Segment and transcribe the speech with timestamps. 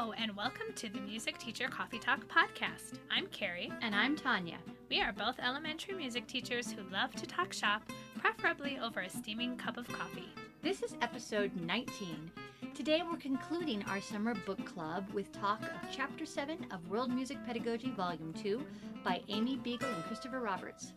[0.00, 3.00] Hello, and welcome to the Music Teacher Coffee Talk podcast.
[3.10, 3.70] I'm Carrie.
[3.82, 4.56] And I'm Tanya.
[4.88, 7.82] We are both elementary music teachers who love to talk shop,
[8.18, 10.32] preferably over a steaming cup of coffee.
[10.62, 12.30] This is episode 19.
[12.72, 17.36] Today we're concluding our summer book club with talk of Chapter 7 of World Music
[17.44, 18.64] Pedagogy Volume 2
[19.04, 20.94] by Amy Beegle and Christopher Roberts.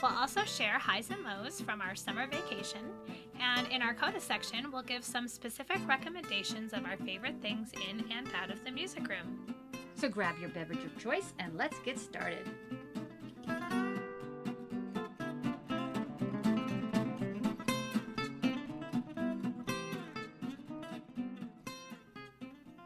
[0.00, 2.82] We'll also share highs and lows from our summer vacation,
[3.56, 8.04] and in our CODA section, we'll give some specific recommendations of our favorite things in
[8.10, 9.54] and out of the music room.
[9.94, 12.48] So grab your beverage of choice and let's get started.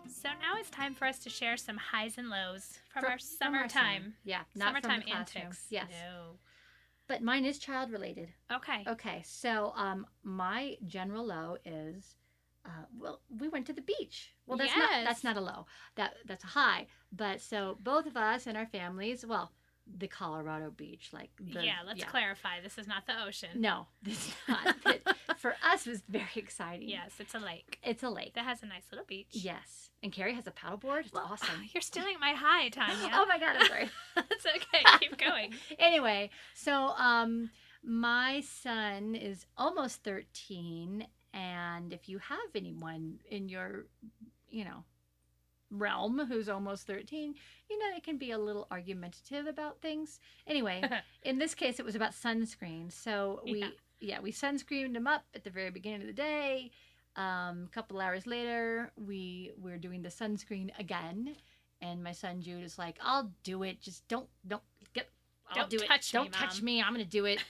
[0.09, 3.19] So now it's time for us to share some highs and lows from Fr- our
[3.19, 4.03] from summertime.
[4.03, 4.15] summer.
[4.25, 5.43] Yeah, not from summertime the classroom.
[5.45, 5.67] antics.
[5.71, 5.87] Yes.
[5.91, 6.39] No.
[7.09, 8.29] But mine is child related.
[8.53, 8.85] Okay.
[8.87, 12.17] Okay, so um, my general low is,
[12.67, 14.34] uh, well, we went to the beach.
[14.47, 15.67] Well, that's not that's not a low.
[15.97, 16.86] That that's a high.
[17.11, 19.53] But so both of us and our families, well,
[19.97, 22.61] the Colorado beach, like the, yeah, let's clarify.
[22.62, 23.50] This is not the ocean.
[23.55, 24.77] No, it's not.
[24.84, 25.00] but
[25.39, 26.89] for us, it was very exciting.
[26.89, 28.34] Yes, it's a lake it's a lake.
[28.34, 29.28] that has a nice little beach.
[29.33, 31.00] Yes, and Carrie has a paddleboard.
[31.06, 31.48] It's Well, awesome.
[31.72, 33.11] You're stealing my high, Tanya.
[33.14, 33.91] Oh my god, I'm sorry.
[34.14, 34.84] That's okay.
[35.00, 35.55] Keep going.
[35.78, 37.50] anyway, so um
[37.84, 43.86] my son is almost 13 and if you have anyone in your
[44.50, 44.83] you know
[45.70, 47.34] realm who's almost 13,
[47.70, 50.20] you know it can be a little argumentative about things.
[50.47, 50.83] Anyway,
[51.22, 52.91] in this case it was about sunscreen.
[52.92, 53.69] So we Yeah.
[54.00, 56.70] yeah, we sunscreened him up at the very beginning of the day.
[57.16, 61.34] Um, a couple hours later, we were doing the sunscreen again,
[61.83, 63.80] and my son Jude is like, "I'll do it.
[63.80, 64.62] Just don't don't
[64.94, 65.08] get.
[65.50, 65.89] I'll Don't do it.
[65.89, 66.80] touch me, don't touch me.
[66.83, 67.42] I'm gonna do it."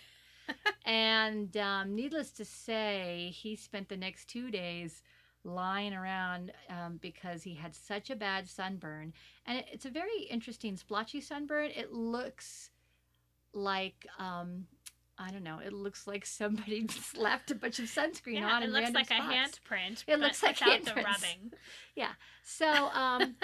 [0.86, 5.02] and um, needless to say, he spent the next two days
[5.44, 9.12] lying around um, because he had such a bad sunburn,
[9.46, 11.70] and it, it's a very interesting splotchy sunburn.
[11.74, 12.70] It looks
[13.52, 14.06] like.
[14.18, 14.66] Um,
[15.20, 15.58] I don't know.
[15.58, 19.14] It looks like somebody slapped a bunch of sunscreen Yeah, on it looks like a
[19.14, 20.04] handprint.
[20.06, 21.04] It looks like without the handprints.
[21.04, 21.52] rubbing.
[22.44, 23.34] So um,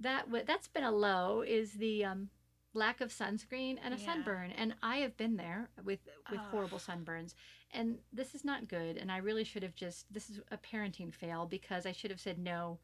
[0.00, 2.28] that w- that's been a low is the um,
[2.72, 4.04] lack of sunscreen and a Yeah.
[4.06, 6.00] sunburn, and I have been there with
[6.30, 6.46] with Ugh.
[6.50, 7.34] horrible sunburns,
[7.72, 8.96] and this is not good.
[8.96, 12.20] And I really should have just this is a parenting fail because I should have
[12.20, 12.78] said no.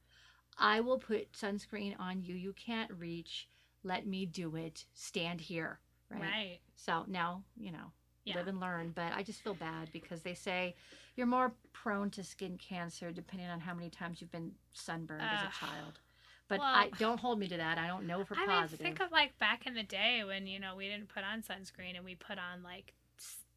[0.58, 2.34] I will put sunscreen on you.
[2.34, 3.48] You can't reach.
[3.84, 4.86] Let me do it.
[4.94, 5.80] Stand here.
[6.10, 6.20] Right.
[6.20, 6.60] Right.
[6.76, 7.92] So now you know
[8.24, 8.34] Yeah.
[8.36, 8.90] live and learn.
[8.90, 10.74] But I just feel bad because they say
[11.14, 15.42] you're more prone to skin cancer depending on how many times you've been sunburned as
[15.42, 16.00] a child.
[16.48, 17.76] But Well- I don't hold me to that.
[17.78, 18.80] I don't know for positive.
[18.80, 21.24] I mean, think of like back in the day when you know we didn't put
[21.24, 22.94] on sunscreen and we put on like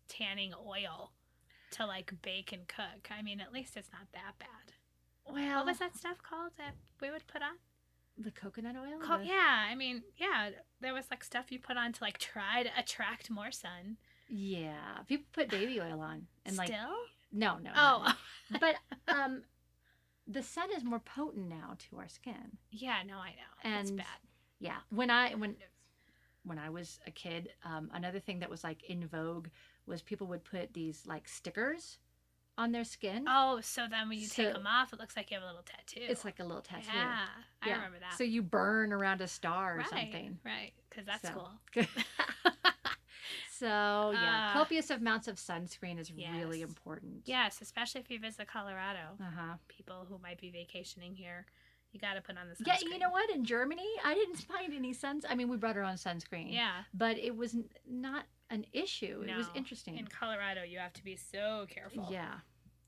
[0.07, 1.11] tanning oil
[1.71, 3.09] to like bake and cook.
[3.11, 4.73] I mean, at least it's not that bad.
[5.31, 7.57] well, What was that stuff called that we would put on?
[8.21, 8.99] the coconut oil?
[8.99, 10.49] Co- The- yeah, I mean, yeah,
[10.81, 13.95] there was like stuff you put on to like try to attract more sun.
[14.27, 14.97] Yeah.
[15.07, 16.95] People put baby oil on and like Still?
[17.31, 17.71] no, no.
[17.75, 18.13] Oh,
[18.49, 18.57] no.
[18.59, 18.75] but
[19.07, 19.43] um,
[20.31, 22.57] the sun is more potent now to our skin.
[22.71, 23.79] yeah, no, I know.
[23.79, 24.05] it's And- bad.
[24.61, 24.77] Yeah.
[24.89, 25.55] When I when
[26.43, 29.47] when I was a kid, um, another thing that was like in vogue
[29.87, 31.97] was people would put these like stickers
[32.57, 33.25] on their skin.
[33.27, 35.63] Oh, so then when you take them off, it looks like you have a little
[35.63, 36.01] tattoo.
[36.09, 36.89] It's like a little tattoo.
[36.93, 37.19] Yeah,
[37.61, 38.17] I remember that.
[38.17, 40.39] So you burn around a star or right, something.
[40.45, 41.29] right, because that's So.
[41.33, 41.85] cool.
[43.59, 44.53] so yeah, Ah.
[44.53, 47.23] copious amounts of sunscreen is really important.
[47.25, 49.17] Yes, especially if you visit Colorado.
[49.19, 49.53] Uh huh.
[49.67, 51.45] People who might be vacationing here,
[51.91, 52.67] you got to put on the sunscreen.
[52.67, 53.29] Yeah, you know what?
[53.29, 55.25] In Germany, I didn't find any suns.
[55.29, 56.53] I mean, we brought our own sunscreen.
[56.53, 56.83] Yeah.
[56.93, 59.23] But it was n- not an issue.
[59.27, 59.53] It was No.
[59.55, 59.97] interesting.
[59.97, 62.07] In Colorado, you have to be so careful.
[62.09, 62.33] Yeah.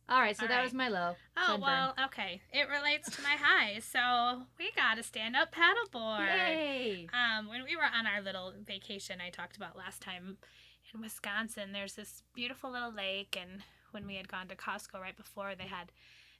[0.09, 0.35] All right.
[0.35, 0.63] So All that right.
[0.63, 1.15] was my low.
[1.37, 1.61] Oh sunburn.
[1.61, 2.41] well, okay.
[2.51, 3.79] It relates to my high.
[3.79, 6.25] So we got a stand-up paddleboard.
[6.27, 7.07] Yay!
[7.13, 10.37] Um, when we were on our little vacation, I talked about last time
[10.93, 15.15] in Wisconsin, there's this beautiful little lake, and when we had gone to Costco right
[15.15, 15.91] before, they had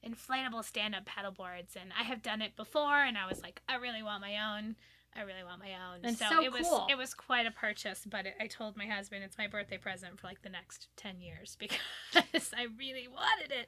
[0.05, 4.03] inflatable stand-up paddleboards, and I have done it before, and I was like, I really
[4.03, 4.75] want my own.
[5.13, 6.05] I really want my own.
[6.05, 9.25] And so it was it was quite a purchase, but it, I told my husband
[9.25, 13.67] it's my birthday present for like the next ten years because I really wanted it,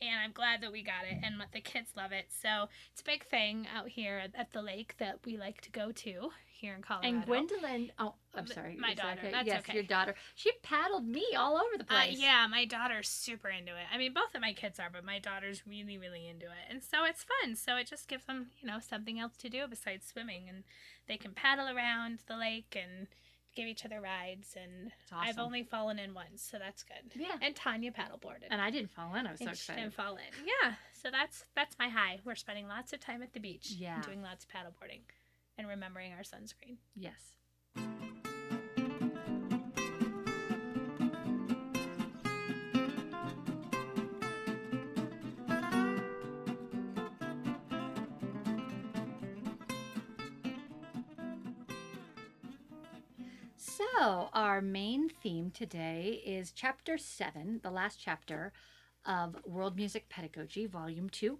[0.00, 2.26] and I'm glad that we got it, and the kids love it.
[2.30, 5.90] So it's a big thing out here at the lake that we like to go
[5.90, 6.30] to
[6.64, 7.08] here in Colorado.
[7.08, 8.76] And Gwendolyn, oh, I'm sorry.
[8.80, 9.42] my that daughter, okay?
[9.44, 9.74] yes, okay.
[9.74, 10.14] your daughter.
[10.34, 12.18] She paddled me all over the Uh, place.
[12.18, 13.86] yeah, my daughter's super into it.
[13.92, 16.64] I mean, both of my kids are, but my daughter's really, really into it.
[16.70, 17.54] And so it's fun.
[17.56, 20.48] So it just gives them, you know, something else to do besides swimming.
[20.48, 20.64] And
[21.06, 23.08] they can paddle around the lake and
[23.54, 25.28] give each other rides, and awesome.
[25.28, 27.12] I've only fallen in once, so that's good.
[27.14, 27.36] yeah.
[27.40, 28.48] And Tanya paddleboarded.
[28.50, 29.28] And I didn't fall in.
[29.28, 30.44] I was so and she didn't fall in.
[30.44, 32.18] Yeah, so that's that's my high.
[32.24, 34.00] We're spending lots of time at the beach, Yeah.
[34.02, 35.02] doing lots of paddleboarding,
[35.58, 36.76] and remembering our sunscreen.
[36.94, 37.36] Yes.
[53.56, 58.52] So, our main theme today is chapter seven, the last chapter
[59.06, 61.38] of World Music Pedagogy, Volume 2.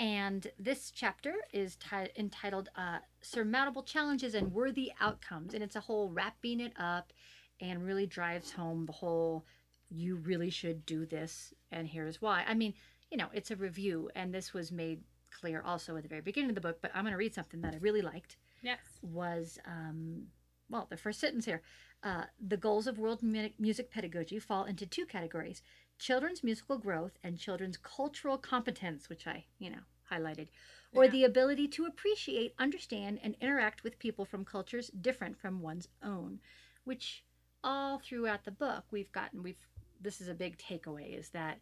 [0.00, 5.52] And this chapter is ti- entitled uh, Surmountable Challenges and Worthy Outcomes.
[5.52, 7.12] And it's a whole wrapping it up
[7.60, 9.44] and really drives home the whole
[9.90, 12.44] you really should do this, and here's why.
[12.46, 12.74] I mean,
[13.10, 16.50] you know, it's a review, and this was made clear also at the very beginning
[16.50, 18.78] of the book, but I'm going to read something that I really liked Yes.
[19.02, 20.28] was um,
[20.68, 21.62] well the first sentence here
[22.02, 25.62] uh, the goals of world mu- music pedagogy fall into two categories
[26.00, 30.48] children's musical growth and children's cultural competence which i you know highlighted
[30.92, 31.10] or Yeah.
[31.12, 36.40] the ability to appreciate understand and interact with people from cultures different from one's own
[36.84, 37.24] which
[37.62, 39.68] all throughout the book we've gotten we've
[40.00, 41.60] this is a big takeaway is that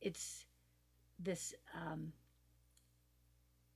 [0.00, 0.44] it's
[1.18, 2.12] this um,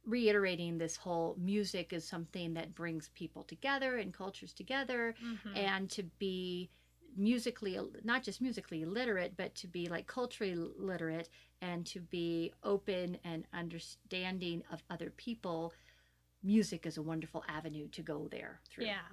[0.05, 5.57] reiterating this whole music is something that brings people together and cultures together Mhm.
[5.57, 6.71] and to be
[7.17, 11.29] musically not just musically literate but to be like culturally literate
[11.63, 15.73] and to be open and understanding of other people
[16.43, 19.07] music is a wonderful avenue to go there through Yeah.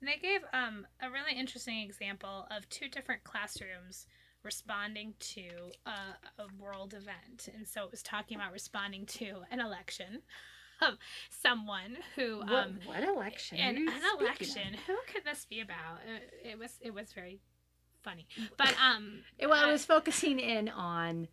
[0.00, 4.06] And they gave um, a really interesting example of two different classrooms
[4.42, 5.48] responding to
[5.86, 7.48] a, a world event.
[7.56, 10.20] And so it was talking about responding to an election
[10.80, 10.94] of
[11.42, 14.20] someone who what, um what election and an of?
[14.20, 14.74] election.
[14.86, 15.98] Who could this be about?
[16.42, 17.40] It, it was it was very
[18.02, 18.26] funny.
[18.56, 21.28] But um It- well, uh, I was focusing in on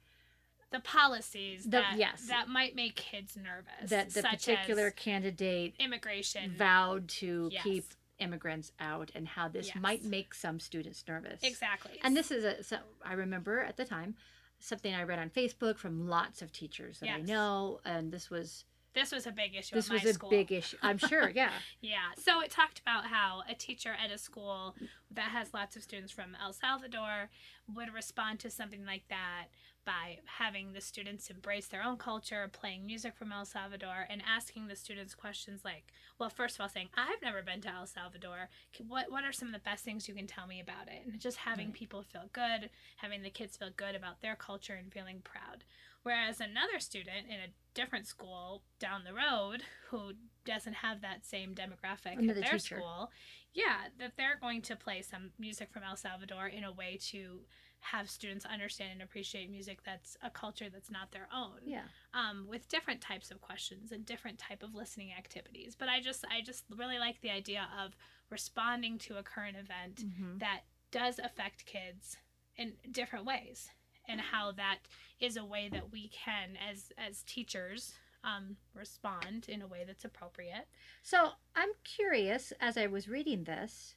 [0.72, 2.28] the policies The- that yes.
[2.28, 3.90] that might make kids nervous.
[3.90, 6.56] that the particular candidate immigration.
[6.58, 7.64] vowed to Yes.
[7.64, 7.86] keep
[8.20, 9.76] immigrants out and how this Yes.
[9.78, 11.42] might make some students nervous.
[11.44, 12.00] Exactly.
[12.04, 14.16] And this is a so I remember at the time
[14.60, 18.64] something I read on Facebook from lots of teachers that I know and this was
[18.94, 20.30] this was a big issue this was a school.
[20.30, 20.78] big issue.
[20.82, 21.52] I'm sure, yeah.
[21.80, 22.12] Yeah.
[22.18, 24.76] So it talked about how a teacher at a school
[25.12, 27.30] that has lots of students from El Salvador
[27.74, 29.46] would respond to something like that
[29.84, 34.68] by having the students embrace their own culture, playing music from El Salvador, and asking
[34.68, 35.86] the students questions like,
[36.20, 38.50] well, first of all, saying, I've never been to El Salvador.
[38.88, 41.08] What, what are some of the best things you can tell me about it?
[41.12, 41.74] And just having Right.
[41.76, 45.64] people feel good, having the kids feel good about their culture and feeling proud.
[46.04, 50.14] Whereas another student in a different school down the road who
[50.46, 52.78] doesn't have that same demographic Another at their teacher.
[52.78, 53.12] school,
[53.54, 57.42] yeah, that they're going to play some music from El Salvador in a way to
[57.84, 61.60] have students understand and appreciate music that's a culture that's not their own.
[61.66, 61.84] Yeah.
[62.14, 65.76] Um, with different types of questions and different type of listening activities.
[65.78, 67.96] But I just I just really like the idea of
[68.30, 70.40] responding to a current event Mhm.
[70.40, 70.62] that
[70.92, 72.18] does affect kids
[72.56, 73.70] in different ways
[74.08, 74.80] and how that
[75.20, 77.94] is a way that we can as as teachers
[78.24, 80.68] um, respond in a way that's appropriate
[81.02, 83.96] So I'm curious as I was reading this,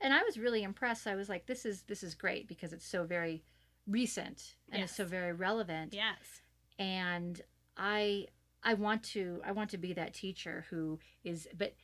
[0.00, 1.06] and I was really impressed.
[1.06, 3.42] I was like, "This is this is great because it's so very
[3.86, 6.42] recent and it's so very relevant." yes
[6.78, 7.40] And
[7.76, 8.26] I
[8.62, 11.74] I want to I want to be that teacher who is, but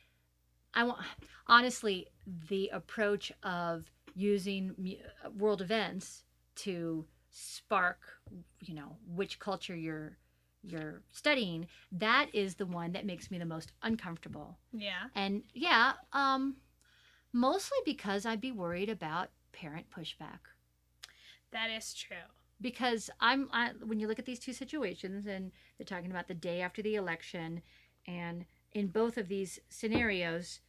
[0.73, 0.99] I want
[1.47, 2.07] honestly
[2.49, 4.75] the approach of using
[5.37, 6.23] world events
[6.55, 7.99] to spark,
[8.61, 10.17] you know, which culture you're
[10.63, 11.67] you're studying.
[11.91, 14.59] That is the one that makes me the most uncomfortable.
[14.71, 16.57] yeah And yeah, um,
[17.33, 20.39] mostly because I'd be worried about parent pushback.
[21.51, 22.17] that is true
[22.61, 26.33] Because I'm, I, when you look at these two situations, and they're talking about the
[26.33, 27.61] day after the election,
[28.07, 30.61] and in both of these scenarios,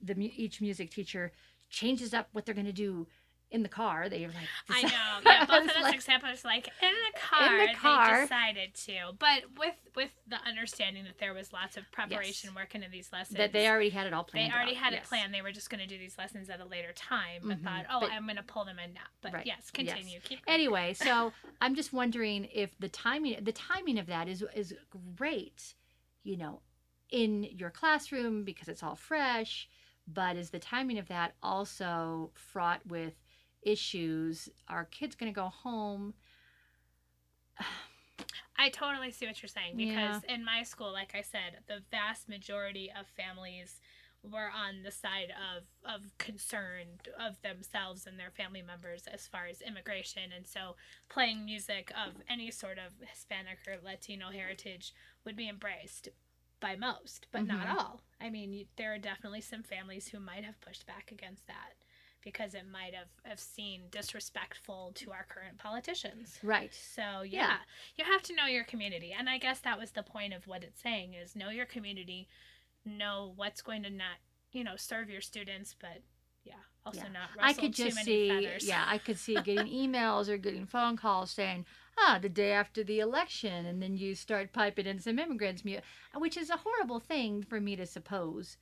[0.00, 1.32] the each music teacher
[1.70, 3.06] changes up what they're going to do
[3.50, 4.08] in the car.
[4.10, 4.36] They're like,
[4.68, 4.88] I know.
[5.24, 8.16] Yeah, both of those like- examples, like in the car, in the car.
[8.16, 12.56] they decided to, but with with the understanding that there was lots of preparation Yes.
[12.56, 13.38] work into these lessons.
[13.38, 14.52] that they already had it all planned.
[14.52, 14.82] they already out.
[14.84, 15.04] had Yes.
[15.04, 15.32] it planned.
[15.32, 17.64] They were just going to do these lessons at a later time, but Mhm.
[17.64, 19.00] thought, oh, But- I'm going to pull them in now.
[19.22, 19.46] But Right.
[19.46, 19.70] yes, Yes.
[19.70, 20.20] continue.
[20.20, 20.54] Keep going.
[20.54, 24.74] Anyway, so I'm just wondering if the timing the timing of that is is
[25.16, 25.74] great,
[26.22, 26.60] you know,
[27.10, 29.68] in your classroom because it's all fresh,
[30.06, 33.14] but is the timing of that also fraught with
[33.62, 34.48] issues?
[34.68, 36.14] Are kids going to go home?
[38.60, 39.94] I totally see what you're saying Yeah.
[40.18, 43.80] because in my school, like I said, the vast majority of families
[44.24, 46.86] were on the side of of concern
[47.20, 50.74] of themselves and their family members as far as immigration and so
[51.08, 54.92] playing music of any sort of hispanic or latino heritage
[55.24, 56.08] would be embraced
[56.58, 57.78] by most but not Mhm.
[57.78, 61.46] all i mean you, there are definitely some families who might have pushed back against
[61.46, 61.74] that
[62.22, 66.72] because it might have, have seemed disrespectful to our current politicians Right.
[66.74, 67.56] so yeah, Yeah.
[67.96, 70.64] you have to know your community, and I guess that was the point of what
[70.64, 72.28] it's saying is know your community,
[72.84, 74.18] know what's going to not
[74.52, 76.02] you know serve your students, but
[76.44, 76.54] yeah,
[76.86, 77.12] also Yeah.
[77.12, 78.64] not I could too just many see, feathers.
[78.66, 81.66] yeah, I could see getting emails or getting phone calls saying,
[81.98, 85.62] ah, the day after the election, and then you start piping in some immigrants,
[86.14, 88.56] which is a horrible thing for me to suppose,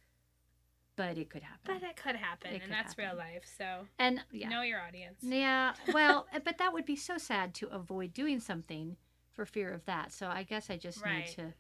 [0.97, 1.75] but it could happen.
[1.81, 3.45] but it could happen, It and could that's real life.
[3.59, 5.23] So and yeah, know your audience.
[5.23, 8.97] yeah, well, eh, but that would be so sad to avoid doing something
[9.33, 10.13] for fear of that.
[10.13, 11.13] So I guess I just Right.
[11.13, 11.55] need to,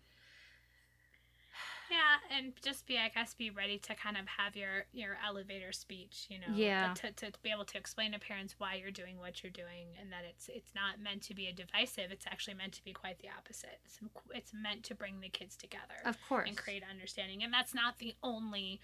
[1.88, 5.70] Yeah, and just be, I guess, be ready to kind of have your your elevator
[5.70, 6.94] speech, you know, Yeah.
[6.94, 10.10] to, to be able to explain to parents why you're doing what you're doing, and
[10.10, 12.10] that it's it's not meant to be a divisive.
[12.10, 13.78] It's actually meant to be quite the opposite.
[13.84, 14.00] It's,
[14.34, 17.98] it's meant to bring the kids together of course, and create understanding, and that's not
[17.98, 18.80] the only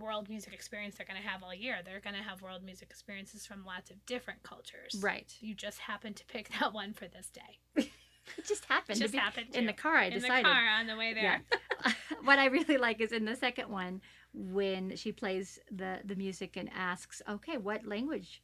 [0.00, 1.78] world music experience they're going to have all year.
[1.84, 4.96] They're going to have world music experiences from lots of different cultures.
[5.00, 5.32] right.
[5.40, 7.90] You just happen to pick that one for this day.
[8.36, 9.96] It just happened just to be happened in the car.
[9.96, 10.44] I in decided.
[10.44, 11.42] the car on the way there.
[11.84, 11.92] Yeah.
[12.24, 14.02] what I really like is in the second one
[14.34, 18.42] when she plays the the music and asks, "Okay, what language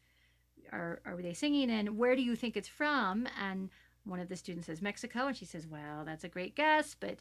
[0.73, 3.69] are are they singing and where do you think it's from?" And
[4.05, 7.19] one of the students says Mexico, and she says, "Well, that's a great guess, but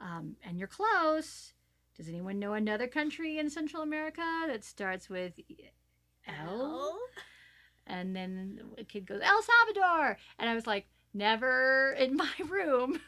[0.00, 1.52] um, and you're close.
[1.98, 5.34] Does anyone know another country in Central America that starts with
[6.26, 6.98] L?"
[7.88, 10.18] And then a kid goes, El Salvador.
[10.38, 13.00] And I was like, never in my room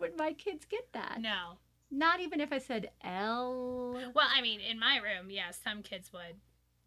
[0.00, 1.18] would my kids get that.
[1.20, 1.58] No.
[1.90, 3.92] Not even if I said L.
[4.14, 6.36] Well, I mean, in my room, yes, some kids would.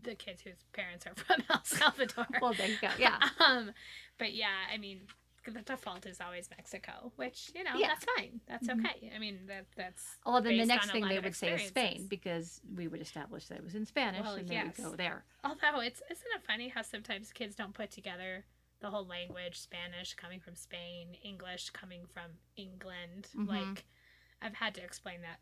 [0.02, 2.28] The kids whose parents are from El Salvador.
[2.42, 2.90] Well, there you go.
[2.98, 3.18] Yeah.
[3.40, 3.72] Um,
[4.18, 5.02] but yeah, I mean,
[5.46, 7.88] the default is always Mexico, which you know Yeah.
[7.88, 8.42] that's fine.
[8.48, 8.86] That's Mhm.
[8.86, 9.12] okay.
[9.16, 12.62] I mean, that that's Well, then the next thing they would say is Spain because
[12.76, 14.78] we would establish that it was in Spanish Well, and they yes.
[14.78, 15.26] would go there.
[15.44, 18.46] Although it's isn't it funny how sometimes kids don't put together
[18.82, 23.30] the whole language Spanish coming from Spain, English coming from England.
[23.34, 23.48] Mhm.
[23.48, 23.86] Like
[24.42, 25.40] I've had to explain that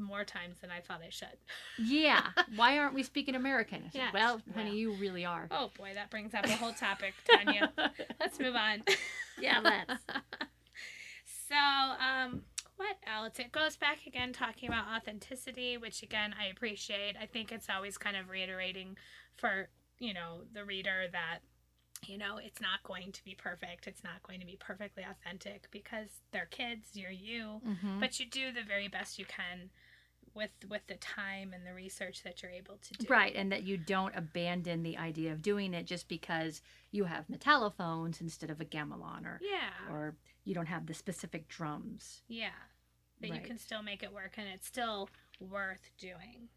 [0.00, 1.36] more times than I thought I should.
[1.78, 2.22] Yeah.
[2.56, 3.90] Why aren't we speaking American?
[3.92, 4.12] Said.
[4.12, 5.46] Well, honey, you really are.
[5.50, 7.72] Oh boy, that brings up a whole topic, Tanya.
[8.18, 8.82] Let's move on.
[9.40, 10.02] Yeah, let's.
[11.48, 12.42] so, um,
[12.76, 13.38] what else?
[13.38, 17.16] It goes back again talking about authenticity, which again I appreciate.
[17.20, 18.96] I think it's always kind of reiterating
[19.36, 21.38] for, you know, the reader that
[22.06, 23.86] you know, it's not going to be perfect.
[23.86, 28.00] It's not going to be perfectly authentic because they're kids, you're you, Mhm.
[28.00, 29.68] but you do the very best you can
[30.34, 33.06] with with the time and the research that you're able to do.
[33.08, 37.28] Right, and that you don't abandon the idea of doing it just because you have
[37.28, 39.92] metallophones instead of a gamelan or Yeah.
[39.92, 42.22] or you don't have the specific drums.
[42.28, 42.50] Yeah.
[43.20, 46.48] That you can still make it work and it's still worth doing.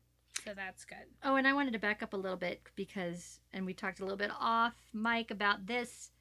[0.46, 1.06] So that's good.
[1.24, 4.04] Oh, and I wanted to back up a little bit because, and we talked a
[4.04, 6.12] little bit off mic about this.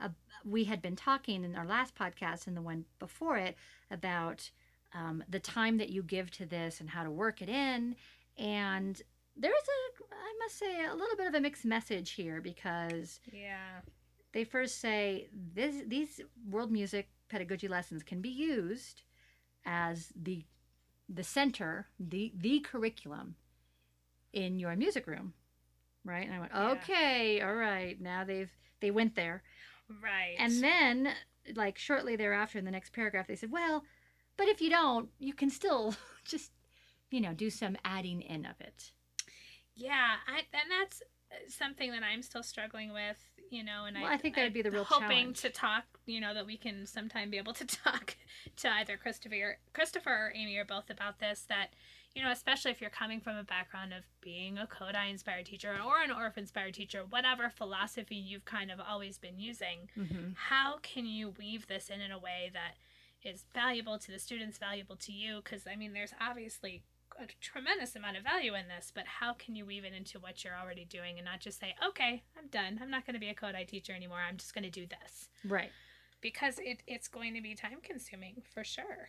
[0.00, 0.08] Uh,
[0.44, 3.56] we had been talking in our last podcast and the one before it
[3.90, 4.50] about
[4.94, 7.96] um, the time that you give to this and how to work it in.
[8.38, 9.00] And
[9.36, 13.80] there's a, I must say, a little bit of a mixed message here because Yeah.
[14.32, 19.02] they first say this, these world music pedagogy lessons can be used
[19.64, 20.44] as the
[21.12, 23.34] the center, the the curriculum
[24.32, 25.34] in your music room,
[26.04, 26.24] right?
[26.26, 26.70] And I went, Yeah.
[26.70, 28.00] okay, all right.
[28.00, 29.42] Now they've they went there,
[30.02, 30.36] Right.
[30.38, 31.12] and then
[31.54, 33.84] like shortly thereafter in the next paragraph they said, well,
[34.40, 35.94] but if you don't, you can still
[36.24, 36.50] just
[37.10, 38.92] you know do some adding in of it.
[39.74, 43.16] yeah, I, and that's uh, something that I'm still struggling with,
[43.50, 45.40] you know, and Well, I, I think that would be the real hoping challenge.
[45.42, 48.16] to talk, you know, that we can sometime be able to talk
[48.56, 51.44] to either Christopher, Christopher or Amy or both about this.
[51.48, 51.68] That
[52.14, 55.70] you know, especially if you're coming from a background of being a Kodály inspired teacher
[55.84, 60.32] or an Orff inspired teacher, whatever philosophy you've kind of always been using, Mm-hmm.
[60.34, 62.74] how can you weave this in in a way that
[63.24, 65.40] is valuable to the students, valuable to you?
[65.42, 66.82] Because I mean, there's obviously
[67.18, 70.42] a tremendous amount of value in this, but how can you weave it into what
[70.42, 72.78] you're already doing and not just say, okay, I'm done.
[72.80, 74.20] I'm not going to be a Kodály teacher anymore.
[74.26, 75.70] I'm just going to do this Right.
[76.22, 79.08] because it, it's going to be time consuming for sure.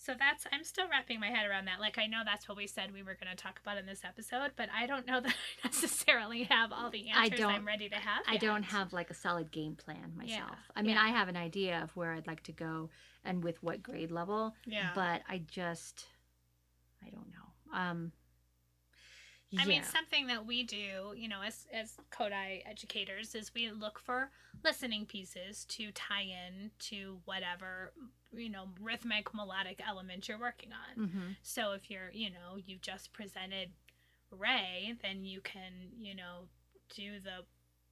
[0.00, 1.80] So that's I'm still wrapping my head around that.
[1.80, 4.02] Like I know that's what we said we were going to talk about in this
[4.04, 7.66] episode, but I don't know that I necessarily have all the I answers don't- I'm
[7.66, 8.22] ready to have.
[8.28, 10.50] I don't have like a solid game plan myself.
[10.50, 11.02] Yeah, I mean, yeah.
[11.02, 12.90] I have an idea of where I'd like to go
[13.24, 14.90] and with what grade level, Yeah.
[14.94, 16.06] but I just
[17.04, 17.76] I don't know.
[17.78, 18.12] Um
[19.56, 23.98] I mean, something that we do, you know, as as Kodály educators, is we look
[23.98, 24.30] for
[24.62, 27.92] listening pieces to tie in to whatever
[28.30, 31.08] you know rhythmic melodic element you're working on.
[31.08, 31.36] Mhm.
[31.42, 33.70] So if you're, you know, you've just presented
[34.30, 36.48] Ray, then you can, you know,
[36.94, 37.44] do the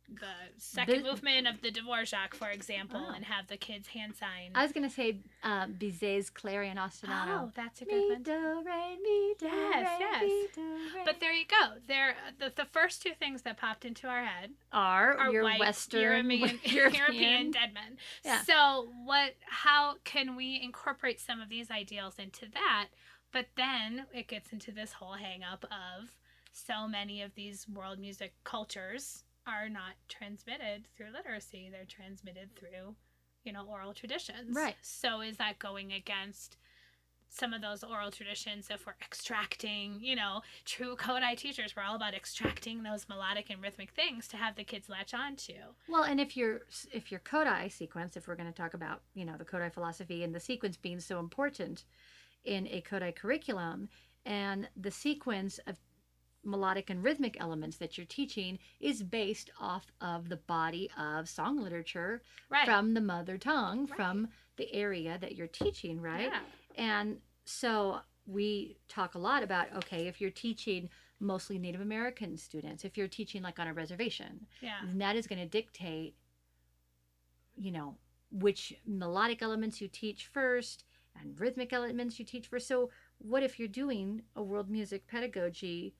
[0.09, 3.13] the second The- movement of the Dvorak, for example, Oh.
[3.13, 4.53] and have the kids hand sign.
[4.55, 7.41] I was gonna say uh, Bizet's Carillon Ostinato.
[7.43, 8.23] oh, that's a good one.
[8.23, 10.23] do re mi do Yes, re yes.
[10.23, 11.03] mi do re.
[11.05, 11.75] But there you go.
[11.87, 15.59] There, the, the first two things that popped into our head are are your white
[15.61, 17.99] Western European, European dead men.
[18.25, 18.43] Yeah.
[18.43, 19.35] So what?
[19.47, 22.89] How can we incorporate some of these ideals into that?
[23.33, 26.17] But then it gets into this whole hang up of
[26.53, 31.69] so many of these world music cultures are not transmitted through literacy.
[31.71, 32.95] They're transmitted through,
[33.45, 34.55] you know, oral traditions.
[34.55, 34.77] Right.
[34.83, 36.57] So is that going against
[37.29, 41.97] some of those oral traditions if we're extracting, you know, true Kodály teachers, we're all
[41.97, 45.55] about extracting those melodic and rhythmic things to have the kids latch on to.
[45.89, 46.63] Well, and if your
[46.93, 50.23] if your Kodály sequence, if we're going to talk about you know the Kodály philosophy
[50.25, 51.85] and the sequence being so important
[52.45, 53.89] in a Kodály curriculum,
[54.25, 55.77] and the sequence of
[56.47, 61.59] melodic and rhythmic elements that you're teaching is based off of the body of song
[61.61, 62.65] literature Right.
[62.65, 63.97] from the mother tongue, Right.
[63.97, 66.31] from the area that you're teaching, right?
[66.31, 66.41] Yeah.
[66.77, 70.89] And so we talk a lot about okay, if you're teaching
[71.21, 74.81] mostly Native American students, if you're teaching like on a reservation, Yeah.
[74.85, 76.15] then that is going to dictate,
[77.57, 77.97] you know,
[78.31, 80.85] which melodic elements you teach first
[81.19, 82.69] and rhythmic elements you teach first.
[82.69, 85.95] So, what if you're doing a world music pedagogy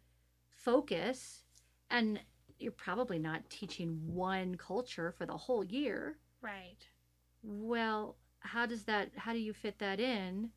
[0.67, 1.45] focus
[1.91, 2.19] and
[2.59, 6.19] you're probably not teaching one culture for the whole year?
[6.43, 6.83] Right.
[7.43, 10.51] Well, how does that, how do you fit that in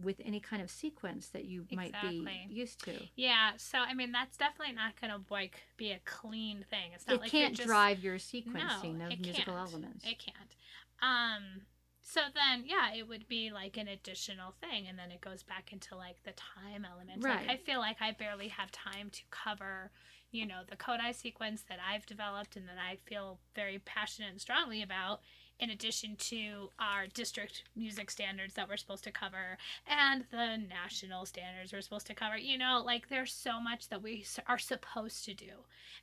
[0.00, 2.46] with any kind of sequence that you might Exactly.
[2.48, 2.94] be used to?
[3.16, 3.52] Yeah.
[3.56, 6.92] So I mean, that's definitely not going to like be a clean thing.
[6.94, 9.72] It's not It like can't just, drive your sequencing no, of musical can't.
[9.74, 10.04] elements.
[10.06, 10.54] It can't.
[11.02, 11.62] Um.
[12.10, 15.74] So then, yeah, it would be like an additional thing, and then it goes back
[15.74, 17.22] into like the time element.
[17.22, 17.46] Right.
[17.46, 19.90] Like I feel like I barely have time to cover,
[20.30, 24.40] you know, the Kodály sequence that I've developed and that I feel very passionate and
[24.40, 25.20] strongly about.
[25.60, 31.26] In addition to our district music standards that we're supposed to cover and the national
[31.26, 35.24] standards we're supposed to cover, you know, like there's so much that we are supposed
[35.24, 35.50] to do.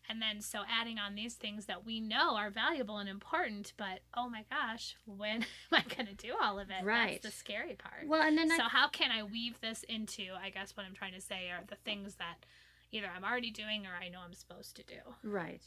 [0.09, 3.99] And then so adding on these things that we know are valuable and important, but
[4.15, 5.37] oh my gosh, when
[5.71, 6.83] am I going to do all of it?
[6.83, 7.21] Right.
[7.21, 8.07] That's the scary part.
[8.07, 10.95] Well, and then so I, how can I weave this into, I guess what I'm
[10.95, 12.45] trying to say are the things that
[12.91, 14.99] either I'm already doing or I know I'm supposed to do.
[15.23, 15.63] Right.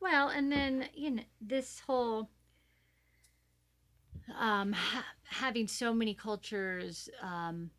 [0.00, 2.30] Well, and then you know this whole
[4.38, 7.70] um, ha- having so many cultures um,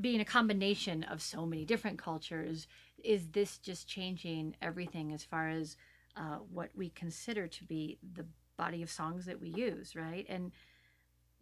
[0.00, 2.66] being a combination of so many different cultures
[3.02, 5.76] is this just changing everything as far as
[6.16, 10.26] uh, what we consider to be the body of songs that we use, right?
[10.28, 10.52] And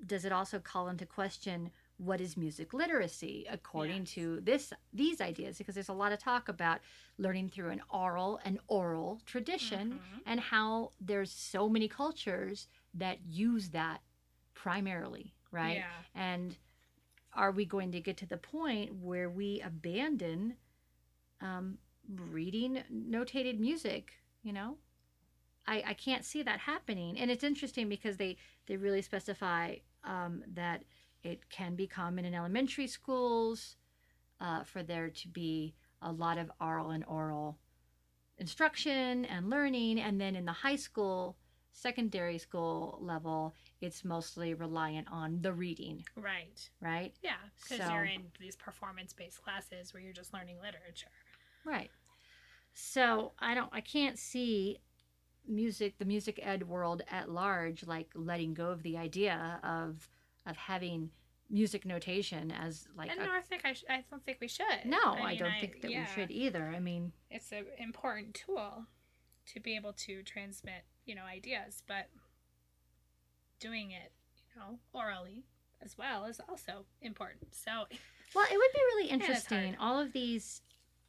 [0.05, 4.11] does it also call into question what is music literacy according Yes.
[4.15, 5.59] to this these ideas?
[5.59, 6.81] Because there's a lot of talk about
[7.19, 10.23] learning through an oral and oral tradition Mhm.
[10.27, 14.03] and how there's so many cultures that use that
[14.55, 15.77] primarily, right?
[15.79, 16.03] Yeah.
[16.15, 16.57] And
[17.33, 20.57] are we going to get to the point where we abandon
[21.41, 21.79] um,
[22.09, 24.13] reading notated music?
[24.43, 24.79] You know,
[25.67, 27.19] I, I can't see that happening.
[27.19, 30.85] And it's interesting because they, they really specify um, that
[31.27, 33.77] it can be common in elementary schools
[34.41, 37.59] uh, for there to be a lot of oral and oral
[38.39, 39.99] instruction and learning.
[40.01, 41.37] And then in the high school,
[41.73, 46.71] secondary school level, it's mostly reliant on the reading, Right.
[46.81, 47.15] right?
[47.23, 47.37] Yeah.
[47.63, 51.11] Because So- you're in these performance based classes where you're just learning literature.
[51.65, 51.91] Right.
[52.75, 54.79] So I don't I can't see
[55.49, 60.09] music the music ed world at large like letting go of the idea of
[60.47, 61.11] of having
[61.49, 64.49] music notation as like and a, no, I think I, sh- I don't think we
[64.49, 64.85] should.
[64.85, 66.01] no I, mean, don't think that yeah.
[66.01, 68.87] we should either i mean it's an important tool
[69.47, 72.09] to be able to transmit, you know, ideas, but
[73.61, 75.45] doing it, you know, orally
[75.83, 77.55] as well is also important.
[77.55, 77.85] So,
[78.35, 80.63] well it would be really interesting all of these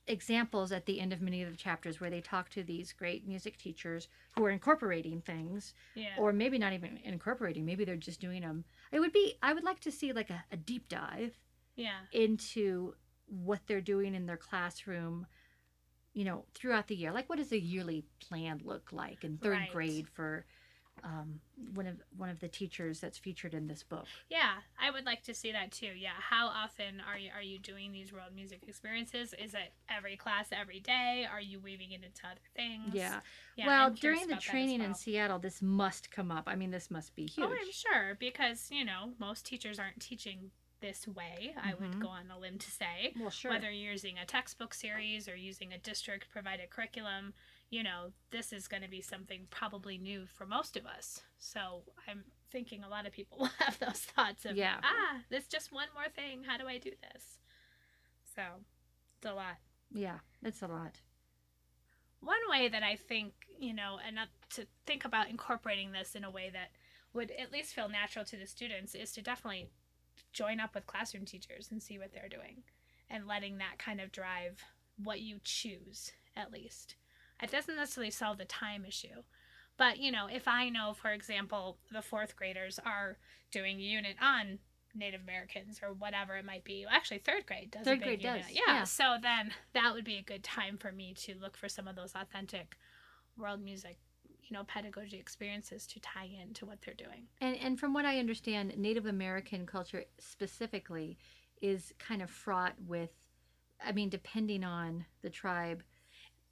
[0.10, 3.28] examples at the end of many of the chapters where they talk to these great
[3.28, 6.16] music teachers who are incorporating things yeah.
[6.18, 9.64] or maybe not even incorporating maybe they're just doing them it would be i would
[9.64, 11.38] like to see like a, a deep dive
[11.76, 12.00] yeah.
[12.12, 12.94] into
[13.28, 15.28] what they're doing in their classroom
[16.14, 19.52] you know throughout the year like what does a yearly plan look like in third
[19.52, 19.72] Right.
[19.72, 20.46] grade for
[21.04, 21.40] um,
[21.74, 24.06] one of one of the teachers that's featured in this book.
[24.30, 25.92] Yeah, I would like to see that too.
[25.98, 29.34] Yeah, how often are you are you doing these world music experiences?
[29.38, 31.26] Is it every class every day?
[31.32, 32.94] Are you weaving it into other things?
[32.94, 33.20] Yeah.
[33.56, 34.94] Yeah, well, during the about that as training in.
[34.94, 36.44] Seattle, this must come up.
[36.48, 37.48] I mean, this must be huge.
[37.48, 41.56] Oh, I'm sure because you know most teachers aren't teaching this way.
[41.60, 42.00] I would Mhm.
[42.02, 43.14] go on a limb to say.
[43.20, 43.50] well, sure.
[43.52, 47.34] Whether you're using a textbook series or using a district provided curriculum,
[47.70, 51.22] you know, this is going to be something probably new for most of us.
[51.38, 54.78] So I'm thinking a lot of people will have those thoughts of, Yeah.
[54.84, 56.44] ah, there's just one more thing.
[56.48, 57.40] How do I do this?
[58.36, 58.42] So
[59.18, 59.58] it's a lot.
[59.92, 61.02] yeah, it's a lot.
[62.20, 64.18] One way that I think, you know, and
[64.56, 66.72] to think about incorporating this in a way that
[67.14, 69.70] would at least feel natural to the students is to definitely
[70.34, 72.64] join up with classroom teachers and see what they're doing
[73.10, 74.64] and letting that kind of drive
[75.04, 76.96] what you choose, at least.
[77.42, 79.24] It doesn't necessarily solve the time issue.
[79.78, 83.18] But, you know, if I know, for example, the fourth graders are
[83.52, 84.60] doing a unit on
[84.96, 86.86] Native Americans or whatever it might be.
[86.90, 87.86] Actually, third grade does.
[87.86, 88.42] Third a big grade unit.
[88.44, 88.62] does, Yeah.
[88.68, 88.84] yeah.
[88.84, 91.96] So then that would be a good time for me to look for some of
[91.96, 92.76] those authentic
[93.38, 94.00] world music,
[94.44, 97.28] you know, pedagogy experiences to tie into what they're doing.
[97.42, 101.18] And and from what I understand, Native American culture specifically
[101.62, 103.12] is kind of fraught with
[103.86, 105.84] I mean, depending on the tribe,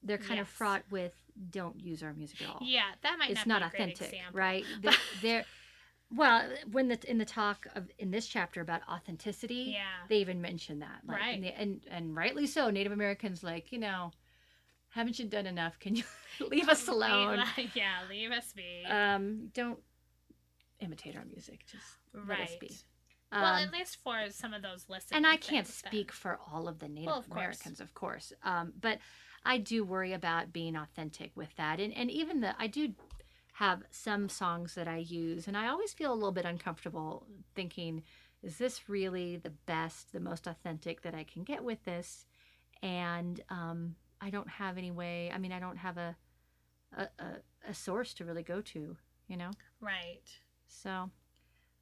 [0.06, 1.14] they're kind of fraught with
[1.50, 2.60] don't use our music at all.
[2.62, 4.64] Yeah, that might it's not, not be a great authentic, right?
[4.82, 5.46] They're, they're
[6.16, 9.84] well, when the in the talk of in this chapter about authenticity, Yeah.
[10.08, 11.34] they even mention that, like, Right.
[11.36, 12.70] And, they- and and rightly so.
[12.70, 14.12] Native Americans, like you know,
[14.90, 15.80] haven't you done enough?
[15.80, 16.04] Can you
[16.40, 17.44] leave us alone?
[17.58, 18.86] Leave- yeah, leave us be.
[18.90, 19.80] Um, don't
[20.80, 21.66] imitate our music.
[21.70, 22.60] Just let us right.
[22.60, 22.72] be.
[23.32, 25.18] well, Um, at least for some of those listeners.
[25.18, 27.38] and I can't speak for all of the Native Well, of course.
[27.40, 28.32] Americans, of course.
[28.44, 29.00] Um, but
[29.46, 32.94] I do worry about being authentic with that, and and even the I do
[33.54, 38.04] have some songs that I use, and I always feel a little bit uncomfortable thinking,
[38.44, 42.26] is this really the best, the most authentic that I can get with this?
[42.84, 45.32] And um, I don't have any way.
[45.34, 46.18] I mean, I don't have a
[46.98, 49.52] a, a, a source to really go to, you know.
[49.80, 50.24] Right.
[50.68, 51.10] So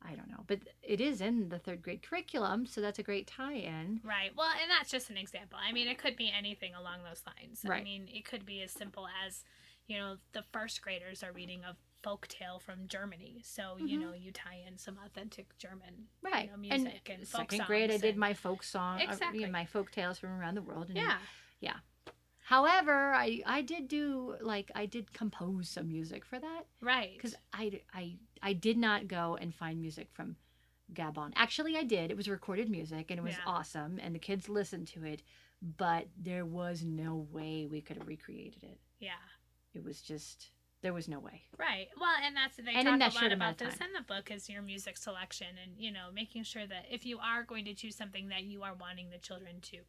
[0.05, 3.27] I don't know, but it is in the third grade curriculum, so that's a great
[3.27, 4.01] tie-in.
[4.03, 4.31] Right.
[4.35, 5.57] Well, and that's just an example.
[5.61, 7.61] I mean, it could be anything along those lines.
[7.63, 7.81] Right.
[7.81, 9.43] I mean, it could be as simple as,
[9.87, 13.41] you know, the first graders are reading a folk tale from Germany.
[13.45, 14.01] So, you Mhm.
[14.01, 16.49] know, you tie in some authentic German Right.
[16.51, 19.49] know, music and folk second grade, I did my folk song, uh, you know, Exactly.
[19.49, 20.89] my folk tales from around the world.
[20.89, 20.97] And
[21.61, 21.79] Yeah.
[22.53, 27.13] However, I I did do like I did compose some music for that Right.
[27.17, 30.35] because I I I did not go and find music from
[30.93, 31.33] Gabon.
[31.35, 32.11] Actually, I did.
[32.11, 33.43] It was recorded music and it was Yeah.
[33.47, 35.23] awesome, and the kids listened to it.
[35.63, 38.79] But there was no way we could have recreated it.
[38.99, 39.23] Yeah.
[39.73, 41.47] It was just there was no way.
[41.57, 41.87] Right.
[41.99, 44.47] Well, and that's they And talk that a lot about this in the book is
[44.47, 47.95] your music selection and you know making sure that if you are going to choose
[47.95, 49.79] something that you are wanting the children to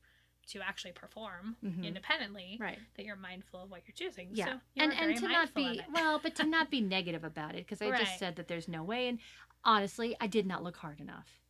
[0.48, 1.84] to actually perform Mhm.
[1.84, 2.78] independently, Right.
[2.94, 4.30] that you're mindful of what you're choosing.
[4.32, 7.54] Yeah, So you and and to not be well, but to not be negative about
[7.54, 8.00] it because I Right.
[8.00, 9.18] just said that there's no way, and
[9.64, 11.40] honestly, I did not look hard enough.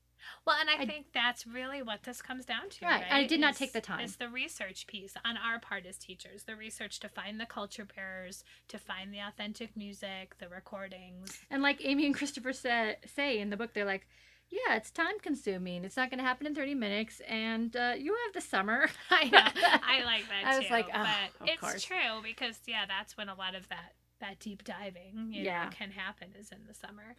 [0.47, 2.85] Well, and I, I- think that's really what this comes down to.
[2.87, 3.13] Right, Right.
[3.13, 4.01] I did not Is- take the time.
[4.01, 7.85] Is the research piece on our part as teachers, the research to find the culture
[7.85, 11.43] bearers, to find the authentic music, the recordings.
[11.51, 14.07] And like Amy and Christopher say, say in the book, they're like,
[14.55, 15.85] "Yeah, it's time consuming.
[15.85, 19.25] It's not going to happen in 30 minutes, and uh, you have the summer." I
[19.29, 19.39] know.
[19.83, 23.17] I like that I was like, "Oh, but of it's course." true because yeah, that's
[23.17, 25.65] when a lot of that that deep diving you Yeah.
[25.65, 27.17] know, can happen is in the summer.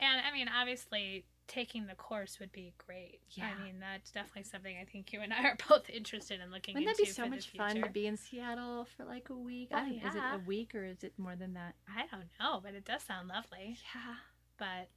[0.00, 3.20] And I mean, obviously, taking the course would be great.
[3.30, 3.50] Yeah.
[3.56, 6.74] I mean, that's definitely something I think you and I are both interested in looking
[6.74, 9.68] Wouldn't that into be so much fun to be in Seattle for like a week?
[9.70, 11.74] I Well, don't- Is it a week or is it more than that?
[11.88, 13.78] I don't know, but it does sound lovely.
[13.94, 14.14] Yeah.
[14.58, 14.88] But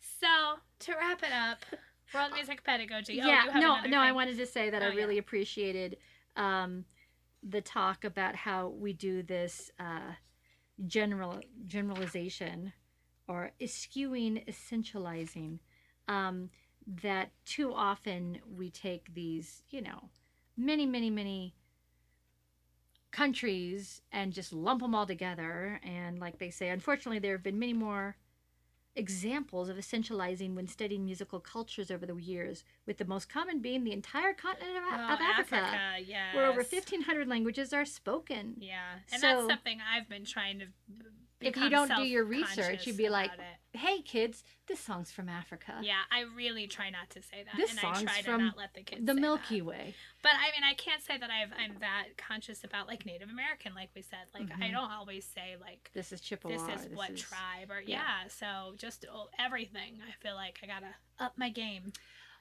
[0.00, 1.58] so to wrap it up,
[2.14, 3.20] world music pedagogy.
[3.22, 3.44] Oh, yeah.
[3.44, 4.00] you have No, no.
[4.00, 4.96] I wanted to say that Oh, I yeah.
[4.96, 5.96] really appreciated
[6.36, 6.84] um,
[7.42, 10.12] the talk about how we do this uh,
[10.86, 12.72] general generalization
[13.26, 15.58] or eschewing essentializing.
[16.08, 16.50] Um,
[17.02, 20.08] that too often we take these, you know,
[20.56, 21.54] many, many, many
[23.10, 25.80] countries and just lump them all together.
[25.82, 28.16] And like they say, unfortunately, there have been many more
[28.98, 33.84] examples of essentializing when studying musical cultures over the years, with the most common being
[33.84, 36.34] the entire continent of, Oh, of Africa, yes.
[36.34, 38.56] where over 1,500 languages are spoken.
[38.58, 40.66] Yeah, and So- that's something I've been trying to
[41.40, 43.30] if you don't do your research, you'd be like.
[43.74, 45.78] "Hey kids, this song's from Africa.
[45.82, 48.46] Yeah, I really try not to say that, This and song's I try to from
[48.46, 49.66] not let the kids the Milky that.
[49.66, 53.28] Way." But I mean, I can't say that I've I'm that conscious about like Native
[53.28, 54.20] American, like we said.
[54.32, 54.72] Like I Mhm.
[54.72, 56.66] don't always say like This is Chippewa.
[56.66, 58.22] this is what is- tribe or yeah.
[58.22, 58.28] yeah.
[58.28, 60.00] So just oh, everything.
[60.08, 61.92] I feel like I gotta up my game.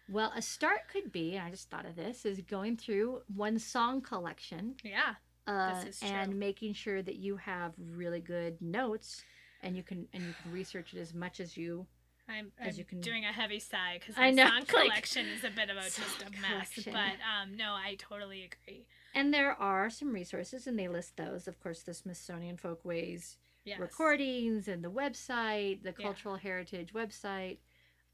[0.09, 3.59] Well, a start could be, and I just thought of this, is going through one
[3.59, 5.15] song collection Yeah,
[5.47, 6.39] uh, and true.
[6.39, 9.23] making sure that you have really good notes
[9.61, 11.87] and you can and you can research it as much as you
[12.29, 14.67] I'm, As I'm you can- doing a heavy sigh because I my know, song like,
[14.67, 16.49] collection is a bit of a just a mess.
[16.49, 16.93] collection.
[16.93, 18.85] But um, no, I totally agree.
[19.15, 23.79] and there are some resources and they list those of course the smithsonian folkways Yes.
[23.79, 26.03] recordings and the website the Yeah.
[26.07, 27.57] cultural heritage website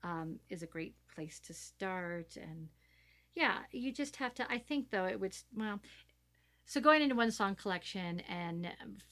[0.04, 2.70] um, is a great place to start and
[3.36, 5.80] yeah you just have to i think though it would well
[6.66, 8.68] so going into one song collection and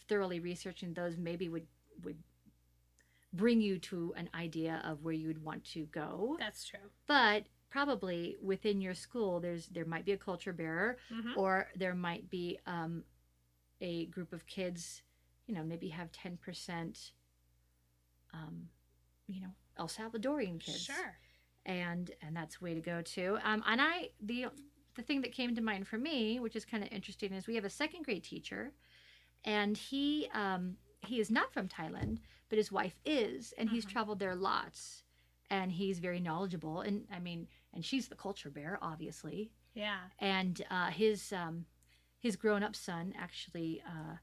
[0.08, 1.68] thoroughly researching those maybe would
[2.04, 2.18] would
[3.34, 6.80] bring you to an idea of where you would want to go That's true.
[7.08, 11.96] but probably within your school there's there might be a culture bearer hmm or there
[11.96, 13.04] might be um,
[13.80, 15.02] a group of kids
[15.48, 17.12] you know maybe have 10%
[18.34, 18.68] um,
[19.28, 21.16] you know el salvadorian kids Sure.
[21.66, 24.48] and and that's way to go too um, and i the
[24.96, 27.56] the thing that came to mind for me which is kind of interesting is we
[27.56, 28.72] have a second grade teacher
[29.46, 33.92] and he um, he is not from thailand but his wife is and he's Mhm.
[33.92, 35.04] traveled there lots
[35.50, 40.00] and he's very knowledgeable and i mean and she's the culture bear, obviously Yeah.
[40.20, 41.66] and uh, his um,
[42.20, 44.18] his grown up son actually uh,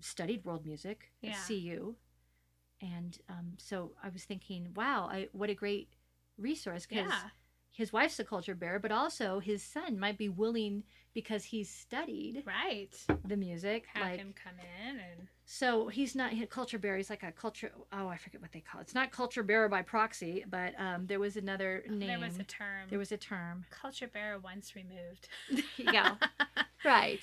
[0.00, 1.44] studied world music at Yeah.
[1.46, 1.94] CU,
[2.80, 5.94] and um, so I was thinking, wow, I, what a great
[6.36, 7.28] resource because Yeah.
[7.72, 12.42] His wife's a culture bearer, but also his son might be willing because he's studied
[12.46, 12.94] Right.
[13.26, 14.54] the music, Have like him come
[14.88, 16.96] in and so he's not a culture bearer.
[16.96, 17.70] He's like a culture.
[17.92, 18.84] Oh, I forget what they call it.
[18.84, 22.08] It's not culture bearer by proxy, but um, there was another name.
[22.08, 22.88] there was a term.
[22.88, 23.64] there was a term.
[23.70, 25.28] culture bearer once removed.
[25.92, 26.16] Go.
[26.84, 27.20] right.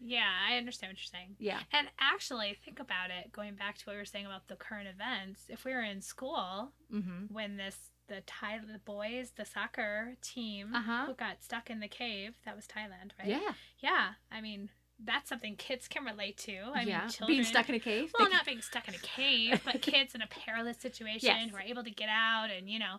[0.00, 1.36] yeah, I understand what you're saying.
[1.38, 1.60] Yeah.
[1.72, 3.30] And actually, think about it.
[3.32, 6.00] Going back to what we were saying about the current events, if we were in
[6.00, 7.32] school Mm-hmm.
[7.32, 7.76] when this
[8.08, 11.06] the Thai the boys the soccer team Uh-huh.
[11.06, 13.28] who got stuck in the cave that was Thailand, right?
[13.28, 13.52] Yeah.
[13.78, 14.08] Yeah.
[14.32, 14.70] I mean,
[15.04, 16.56] that's something kids can relate to.
[16.74, 17.00] I yeah.
[17.02, 18.12] mean, children Being stuck in a cave.
[18.18, 21.50] well, not being stuck in a cave, but kids in a perilous situation Yes.
[21.50, 22.96] who are able to get out, and you know,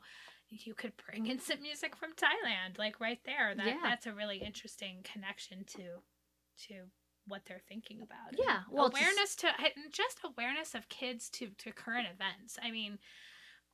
[0.50, 3.54] you could bring in some music from Thailand, like right there.
[3.56, 3.80] That Yeah.
[3.84, 6.02] that's a really interesting connection to
[6.68, 6.74] to
[7.28, 8.34] what they're thinking about.
[8.38, 9.48] Yeah, well, it's just- awareness to
[9.84, 12.58] and just awareness of kids to to current events.
[12.62, 12.98] I mean,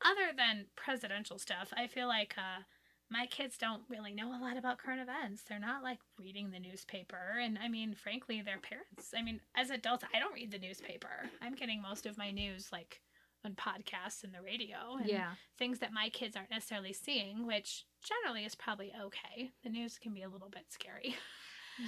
[0.03, 2.35] other than presidential stuff, I feel like.
[2.37, 2.63] uh
[3.09, 5.43] my kids don't really know a lot about current events.
[5.47, 7.39] They're not like reading the newspaper.
[7.41, 11.29] And I mean, frankly, their parents, I mean, as adults, I don't read the newspaper.
[11.41, 13.01] I'm getting most of my news like
[13.45, 15.33] on podcasts and the radio and yeah.
[15.59, 19.51] things that my kids aren't necessarily seeing, which generally is probably okay.
[19.63, 21.15] The news can be a little bit scary.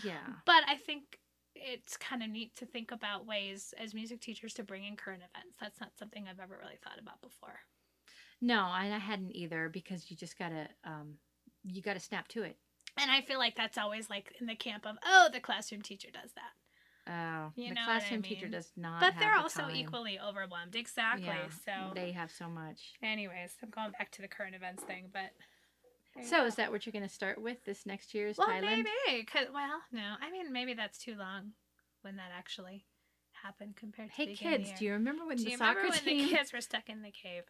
[0.03, 0.27] Yeah.
[0.45, 1.19] But I think
[1.55, 5.23] it's kind of neat to think about ways as music teachers to bring in current
[5.23, 5.57] events.
[5.59, 7.59] That's not something I've ever really thought about before.
[8.41, 11.15] No, and I hadn't either because you just gotta um,
[11.63, 12.57] you gotta snap to it.
[12.99, 16.09] And I feel like that's always like in the camp of, oh, the classroom teacher
[16.11, 16.51] does that.
[17.09, 18.99] Oh, You the know what I classroom teacher does not.
[18.99, 19.75] But they're the also time.
[19.75, 20.75] equally overwhelmed.
[20.75, 21.25] Exactly.
[21.27, 22.93] Yeah, So, they have so much.
[23.03, 25.31] anyways, I'm going back to the current events thing, but.
[26.23, 28.85] So is that what you're gonna start with this next year's Well, Thailand?
[29.05, 29.23] maybe.
[29.25, 30.15] Cause, well, no.
[30.19, 31.51] I mean, maybe that's too long
[32.01, 32.85] when that actually
[33.43, 35.57] happened compared to Hey the beginning of kids, do you remember when Do the you
[35.57, 36.27] soccer remember when team?
[36.29, 37.43] the kids were stuck in the cave?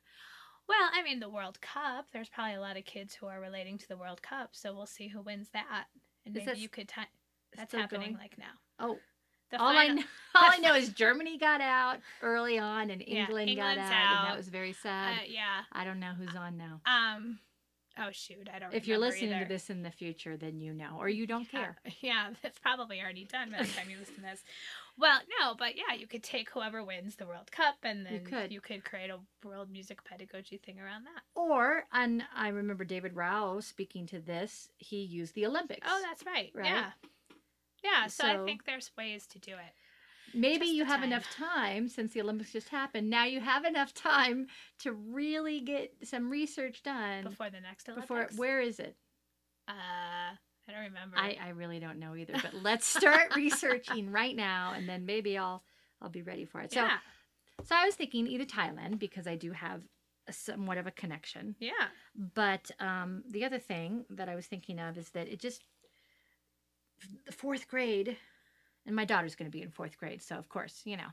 [0.67, 2.07] Well, I mean, the World Cup.
[2.11, 4.85] There's probably a lot of kids who are relating to the World Cup, so we'll
[4.85, 5.85] see who wins that.
[6.25, 6.87] And Is maybe you could.
[6.89, 7.01] Ti-
[7.55, 8.17] that's happening going?
[8.17, 8.51] like now.
[8.79, 8.97] Oh,
[9.51, 10.03] The all I know,
[10.35, 14.17] all I know is Germany got out early on, and Yeah, England got England's out,
[14.19, 15.19] and that was very Uh, sad.
[15.29, 15.61] yeah.
[15.71, 16.81] I don't know who's on now.
[16.85, 17.39] Um.
[17.99, 18.71] Oh shoot, I don't.
[18.71, 18.77] Know.
[18.77, 19.43] If you're listening either.
[19.45, 21.77] to this in the future, then you know, or you don't Yeah, care.
[22.01, 24.43] Yeah, that's probably already done by the time you listen to this.
[24.99, 28.13] Well, no, but yeah, you could take whoever wins the World Cup and then
[28.49, 28.83] You could.
[28.83, 31.21] create a world music pedagogy thing around that.
[31.35, 34.69] Or, and I remember David Rao speaking to this.
[34.77, 35.87] He used the Olympics.
[35.87, 36.51] Oh, that's right.
[36.55, 36.65] Right?
[36.65, 36.85] Yeah.
[37.83, 39.73] Yeah, so, So- I think there's ways to do it.
[40.37, 41.11] Maybe just you have time.
[41.11, 43.09] enough time since the Olympics just happened.
[43.09, 44.47] Now you have enough time
[44.79, 48.07] to really get some research done Before the next Olympics.
[48.07, 48.27] before.
[48.35, 48.95] Where is it?
[49.67, 49.71] Uh,
[50.67, 51.17] I don't remember.
[51.17, 52.33] I, I really don't know either.
[52.41, 55.63] But let's start researching right now, and then maybe I'll
[56.01, 56.71] I'll be ready for it.
[56.73, 56.97] So yeah.
[57.63, 59.83] so I was thinking either Thailand because I do have
[60.27, 61.55] a, somewhat of a connection.
[61.59, 61.71] Yeah.
[62.15, 65.63] But um, the other thing that I was thinking of is that it just
[67.25, 68.17] the fourth grade,
[68.87, 71.09] and my daughter's going to be in fourth grade, so of course you know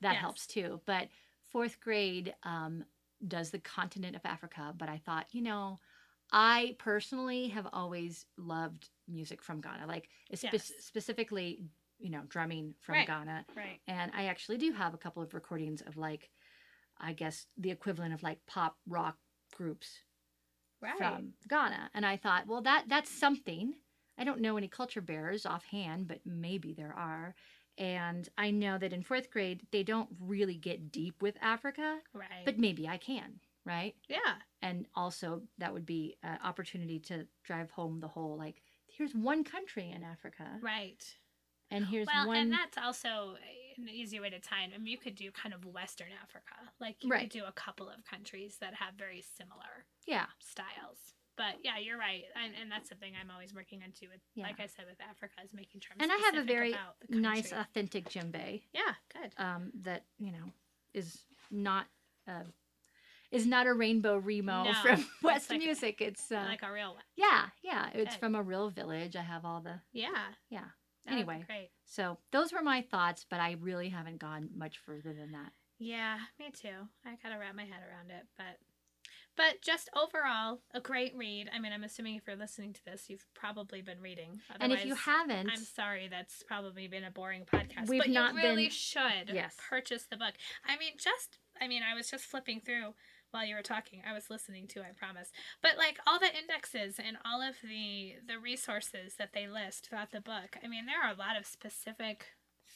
[0.00, 0.20] that Yes.
[0.20, 0.80] helps too.
[0.86, 1.08] But
[1.52, 2.84] fourth grade um,
[3.28, 5.78] does the continent of Africa, but I thought, you know,
[6.32, 10.72] I personally have always loved music from Ghana, like spe- Yes.
[10.80, 11.64] specifically,
[11.98, 13.06] you know, drumming from Right.
[13.06, 13.46] Ghana.
[13.56, 13.80] Right.
[13.86, 16.30] And I actually do have a couple of recordings of like,
[16.98, 19.16] I guess the equivalent of like pop rock
[19.56, 20.02] groups
[20.80, 20.96] Right.
[20.98, 21.90] from Ghana.
[21.94, 23.74] And I thought, well, that that's something.
[24.18, 27.34] I don't know any culture bearers offhand, but maybe there are.
[27.78, 32.44] And I know that in fourth grade they don't really get deep with Africa, right.
[32.44, 33.94] but maybe I can, right?
[34.08, 34.34] yeah.
[34.60, 39.44] And also that would be an opportunity to drive home the whole like, here's one
[39.44, 41.04] country in Africa, Right.
[41.70, 42.36] and here's well, one.
[42.36, 43.36] and that's also
[43.76, 44.72] an easy way to tie it.
[44.74, 46.56] I mean, you could do kind of Western Africa.
[46.80, 47.30] Like you Right.
[47.30, 51.14] could do a couple of countries that have very similar yeah, styles.
[51.38, 54.42] But yeah, you're right, and, and that's the thing I'm always working into with, Yeah.
[54.44, 55.92] like I said, with Africa is making sure.
[55.98, 56.74] I'm and I have a very
[57.08, 58.62] nice, authentic djembe.
[58.74, 59.32] yeah, good.
[59.38, 60.52] um, that you know
[60.92, 61.20] is
[61.50, 61.86] not
[62.26, 62.42] uh,
[63.30, 66.00] is not a rainbow remo No, from West like- music.
[66.00, 67.02] It's uh, like a real one.
[67.16, 67.88] yeah, yeah.
[67.94, 68.20] It's Good.
[68.20, 69.14] from a real village.
[69.16, 70.08] I have all the Yeah.
[70.50, 70.64] yeah.
[71.06, 71.44] that Anyway.
[71.46, 71.70] great.
[71.86, 75.52] So those were my thoughts, but I really haven't gone much further than that.
[75.78, 76.88] Yeah, me too.
[77.06, 78.58] I kind of wrap my head around it, but
[79.38, 81.48] but just overall, a great read.
[81.54, 84.40] I mean, I'm assuming if you're listening to this, you've probably been reading.
[84.60, 87.88] and if you haven't, I'm sorry, that's probably been a boring podcast.
[87.88, 89.56] We've but not you really been- should Yes.
[89.70, 90.34] purchase the book.
[90.66, 92.94] I mean, just I mean, I was just flipping through
[93.30, 94.02] while you were talking.
[94.08, 95.32] I was listening to, I promise.
[95.62, 100.10] But like all the indexes and all of the the resources that they list throughout
[100.12, 100.56] the book.
[100.62, 102.26] I mean, there are a lot of specific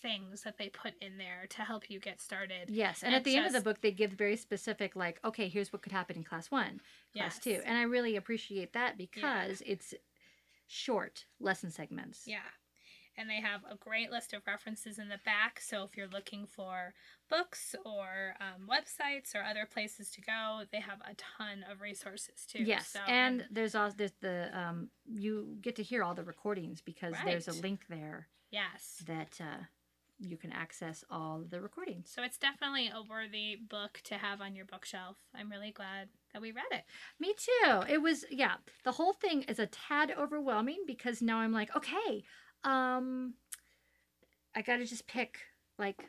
[0.03, 2.69] things that they put in there to help you get started.
[2.69, 3.03] yes.
[3.03, 5.73] And it at the end of the book, they give very specific, like, okay, here's
[5.73, 6.81] what could happen in class one,
[7.17, 9.95] class two, and I really appreciate that because it's
[10.67, 12.25] short lesson segments.
[12.27, 12.39] Yeah.
[13.19, 15.61] And they have a great list of references in the back.
[15.61, 16.95] So if you're looking for
[17.29, 22.47] books or um, websites or other places to go, they have a ton of resources
[22.49, 22.63] too.
[22.63, 26.81] Yes, So, and there's also there's the um you get to hear all the recordings
[26.81, 29.03] because there's a link there yes.
[29.07, 29.65] that uh,
[30.25, 32.11] you can access all the recordings.
[32.15, 35.17] So it's definitely a worthy book to have on your bookshelf.
[35.35, 36.85] I'm really glad that we read it.
[37.19, 37.83] Me too.
[37.89, 38.55] It was yeah.
[38.85, 42.23] The whole thing is a tad overwhelming because now I'm like, okay,
[42.65, 43.35] um,
[44.55, 45.39] I got to just pick
[45.79, 46.05] like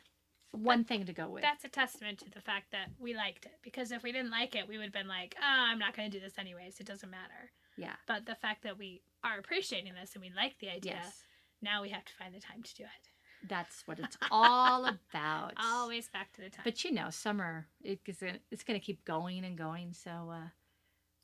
[0.52, 1.42] one thing to go with.
[1.42, 3.54] That's a testament to the fact that we liked it.
[3.62, 6.10] Because if we didn't like it, we would have been like, oh, I'm not going
[6.10, 6.78] to do this anyways.
[6.78, 7.50] It doesn't matter.
[7.76, 7.94] yeah.
[8.06, 11.22] But the fact that we are appreciating this and we like the idea, Yes.
[11.60, 13.08] now we have to find the time to do it.
[13.48, 15.52] That's what it's all about.
[15.62, 16.62] Always back to the time.
[16.64, 19.92] But you know, summer it is gonna, it's going to keep going and going.
[19.92, 20.48] So uh,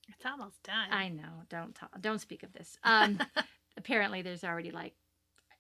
[0.09, 0.91] it's almost done.
[0.91, 1.45] I know.
[1.49, 2.79] Don't talk, don't speak of this.
[2.85, 3.19] Um,
[3.77, 4.95] apparently, there's already like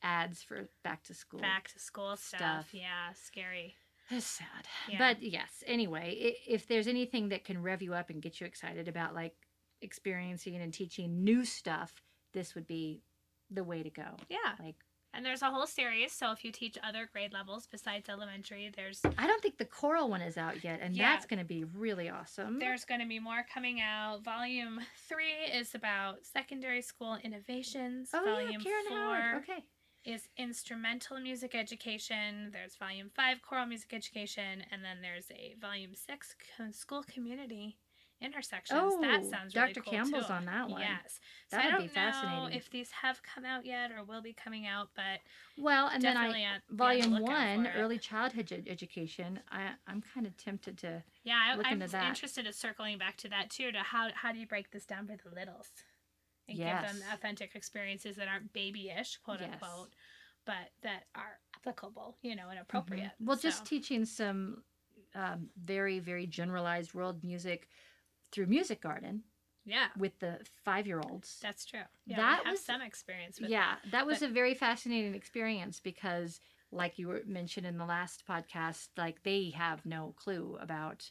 [0.03, 1.41] ads for back to school.
[1.41, 2.41] back to school stuff.
[2.41, 2.67] stuff.
[2.73, 3.75] Yeah, scary.
[4.13, 4.67] It's sad.
[4.89, 4.99] Yeah.
[4.99, 8.89] But yes, anyway, if there's anything that can rev you up and get you excited
[8.89, 9.37] about like
[9.83, 11.95] experiencing and teaching new stuff,
[12.33, 13.03] this would be
[13.53, 14.17] the way to go.
[14.29, 14.39] Yeah.
[14.59, 14.75] Like,
[15.13, 16.13] And there's a whole series.
[16.13, 20.09] So if you teach other grade levels besides elementary, there's I don't think the choral
[20.09, 21.11] one is out yet, and Yeah.
[21.13, 22.59] that's going to be really awesome.
[22.59, 24.23] there's going to be more coming out.
[24.25, 28.11] Volume three is about secondary school innovations.
[28.15, 29.43] oh volume yeah, Karen four Howard.
[29.43, 29.65] Okay.
[30.05, 32.51] is instrumental music education.
[32.53, 36.37] There's volume five, choral music education, and then there's a volume six,
[36.71, 37.77] school community
[38.21, 38.95] intersections.
[39.01, 39.81] that Oh, sounds really Dr.
[39.83, 40.33] cool Campbell's too.
[40.33, 40.81] on that one.
[40.83, 41.21] Yes.
[41.49, 42.59] So That I would don't be know fascinating.
[42.59, 45.21] if these have come out yet or will be coming out, but
[45.59, 49.41] Well, and then I at, be the volume one, early childhood ed- education.
[49.51, 51.03] I I'm kind of tempted to.
[51.25, 52.09] Yeah, I, look I'm into that.
[52.09, 53.73] interested in circling back to that too.
[53.73, 55.69] To how how do you break this down for the littles
[56.49, 59.51] and give them authentic experiences that aren't babyish, quote Yes.
[59.53, 59.95] unquote,
[60.45, 62.63] but that are applicable, you know, and Mhm.
[62.63, 63.13] appropriate.
[63.21, 64.65] Well, just teaching some
[65.15, 67.69] um, very very generalized world music
[68.33, 69.23] through Music Garden
[69.65, 71.39] yeah, with the five year olds.
[71.43, 71.81] that's true.
[72.07, 76.41] Yeah, That was- some experience with yeah, that was but- a very fascinating experience because,
[76.73, 81.11] like you were mentioned in the last podcast, like they have no clue about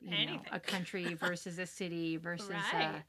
[0.00, 0.40] you know, Anything.
[0.52, 3.02] a country versus a city versus uh, Right.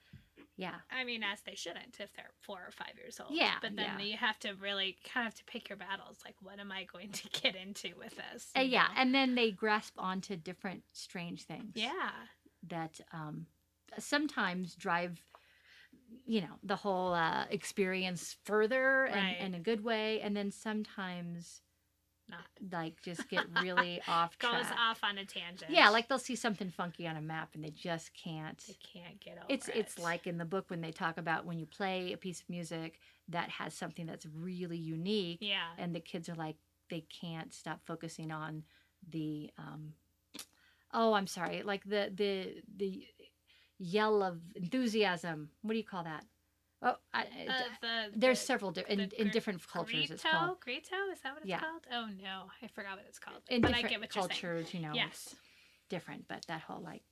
[0.55, 0.75] yeah.
[0.89, 3.31] I mean, as they shouldn't if they're four or five years old.
[3.37, 4.05] Yeah, But then yeah.
[4.05, 6.19] you have to really kind of to pick your battles.
[6.25, 8.49] Like, what am I going to get into with this?
[8.57, 8.93] Uh, yeah, know?
[8.97, 11.73] and then they grasp onto different strange things.
[11.75, 12.11] yeah.
[12.69, 13.45] That um,
[13.99, 15.19] sometimes drive
[16.25, 19.37] you know the whole uh, experience further and Right.
[19.39, 21.61] in a good way and then sometimes
[22.29, 22.39] Not.
[22.71, 24.53] like just get really off track.
[24.63, 25.69] Goes off on a tangent.
[25.71, 29.19] yeah like they'll see something funky on a map and they just can't they can't
[29.19, 32.13] get over it's it's like in the book when they talk about when you play
[32.13, 32.99] a piece of music
[33.29, 35.67] that has something that's really unique yeah.
[35.77, 36.55] and the kids are like
[36.89, 38.63] they can't stop focusing on
[39.09, 39.93] the um
[40.99, 42.31] oh, I'm sorry, like the the
[42.81, 42.91] the
[43.79, 45.49] yell of enthusiasm.
[45.61, 46.23] What do you call that?
[46.81, 50.11] Oh, I, Uh, the, there's the several di- in, the in different cultures.
[50.11, 50.89] It's called Grito?
[50.89, 51.11] Grito?
[51.13, 51.59] Is that what it's Yeah.
[51.59, 51.83] called?
[51.91, 53.41] Oh no, I forgot what it's called.
[53.49, 54.41] in but I different get what you're saying.
[54.41, 54.73] cultures.
[54.73, 55.35] You know, Yes.
[55.89, 57.03] different, but that whole like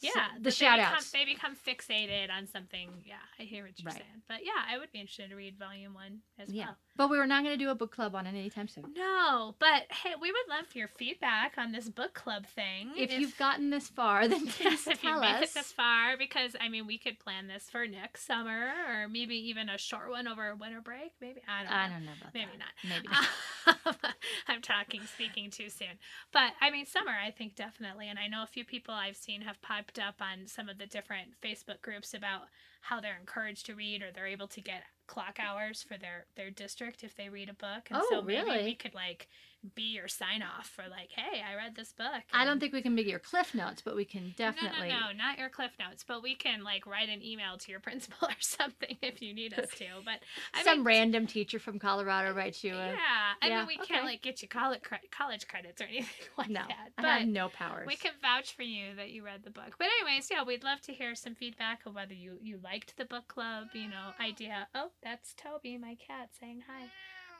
[0.00, 1.10] Yeah, so- the shout they become, outs.
[1.12, 2.88] they become fixated on something.
[3.06, 4.02] Yeah, I hear what you're Right.
[4.02, 4.22] saying.
[4.28, 6.76] But yeah, I would be interested to read volume one as Yeah, well.
[6.96, 8.84] But we were not going to do a book club on it anytime soon.
[8.96, 12.92] No, but hey, we would love your feedback on this book club thing.
[12.96, 16.56] If, you've gotten this far, then please yes, if you made it this far, because
[16.60, 20.26] I mean, we could plan this for next summer, or maybe even a short one
[20.26, 21.12] over winter break.
[21.20, 21.76] Maybe I don't know.
[21.76, 22.58] I don't know Maybe that.
[22.58, 22.74] not.
[22.88, 23.08] Maybe
[24.04, 24.14] not.
[24.48, 25.98] I'm talking, speaking too soon.
[26.32, 28.08] But I mean, summer, I think definitely.
[28.08, 30.86] And I know a few people I've seen have popped up on some of the
[30.86, 32.42] different Facebook groups about
[32.82, 36.50] how they're encouraged to read or they're able to get clock hours for their their
[36.50, 37.88] district if they read a book.
[37.90, 38.64] And Oh, so maybe really?
[38.64, 39.28] we could like
[39.74, 42.24] be your sign off for like, hey, I read this book.
[42.32, 44.88] I don't think we can be your cliff notes, but we can definitely.
[44.88, 47.70] no, no, no, not your cliff notes, but we can like write an email to
[47.70, 49.86] your principal or something if you need us to.
[50.04, 50.20] But
[50.54, 52.98] I Some mean, random teacher from Colorado writes you a.
[52.98, 53.94] yeah, I Yeah, mean, we okay.
[53.94, 56.90] can't like get you college college credits or anything like no, that.
[56.98, 57.92] I But have no powers.
[57.92, 59.76] we can vouch for you that you read the book.
[59.78, 63.04] But anyways, yeah, we'd love to hear some feedback of whether you you liked the
[63.04, 64.68] book club, you know, idea.
[64.74, 66.86] Oh, that's Toby, my cat, saying hi.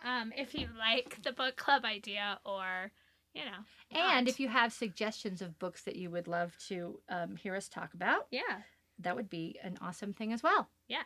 [0.04, 2.92] Um, if you like the book club idea, or
[3.34, 7.36] you know, And if you have suggestions of books that you would love to um,
[7.36, 8.62] hear us talk about, yeah,
[9.00, 10.68] that would be an awesome thing as well.
[10.88, 11.04] yes.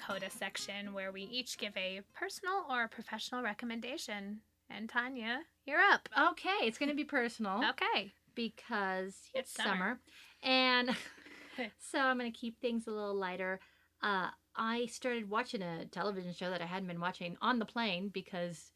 [0.00, 4.40] CODA section where we each give a personal or professional recommendation.
[4.70, 6.08] And Tanya, you're up.
[6.32, 8.12] Okay, it's going to be personal Okay.
[8.34, 9.68] because it's, It's summer.
[9.70, 10.00] summer.
[10.42, 10.90] And
[11.90, 13.60] so I'm going to keep things a little lighter.
[14.02, 18.08] Uh, I started watching a television show that I hadn't been watching on the plane
[18.12, 18.70] because,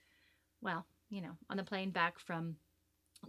[0.60, 2.56] well, you know, on the plane back from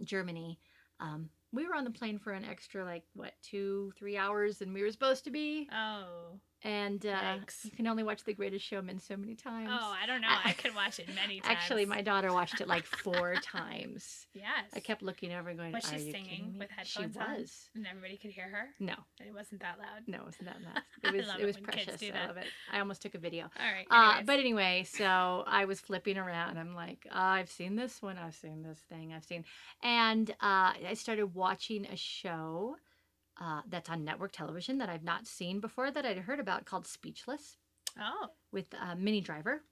[0.04, 0.58] Germany.
[1.00, 4.72] Um, we were on the plane for an extra, like, what, two, three hours than
[4.72, 5.68] we were supposed to be.
[5.72, 6.38] Oh.
[6.64, 9.68] And uh, you can only watch The Greatest Showman so many times.
[9.70, 10.34] Oh, I don't know.
[10.44, 11.54] I could watch it many times.
[11.56, 14.26] Actually, my daughter watched it like four times.
[14.34, 14.46] Yes.
[14.74, 17.40] I kept looking over and going, Was she singing kidding me?" with She headphones on?
[17.40, 17.68] was.
[17.74, 18.68] And everybody could hear her.
[18.80, 20.02] No, It wasn't that loud.
[20.08, 20.82] no, it wasn't that loud.
[21.04, 22.16] I It was love it it was when kids precious.
[22.16, 22.46] I love it.
[22.72, 23.44] I almost took a video.
[23.44, 23.86] All right.
[23.90, 26.58] Uh, but anyway, so I was flipping around.
[26.58, 28.16] I'm like, oh, I've seen this one.
[28.18, 29.12] I've seen this thing.
[29.14, 29.44] I've seen,
[29.82, 32.76] and uh, I started watching a show
[33.40, 36.86] uh, that's on network television that I've not seen before that I'd heard about called
[36.86, 37.56] Speechless
[38.00, 38.28] oh.
[38.52, 39.62] with uh, Minnie Driver.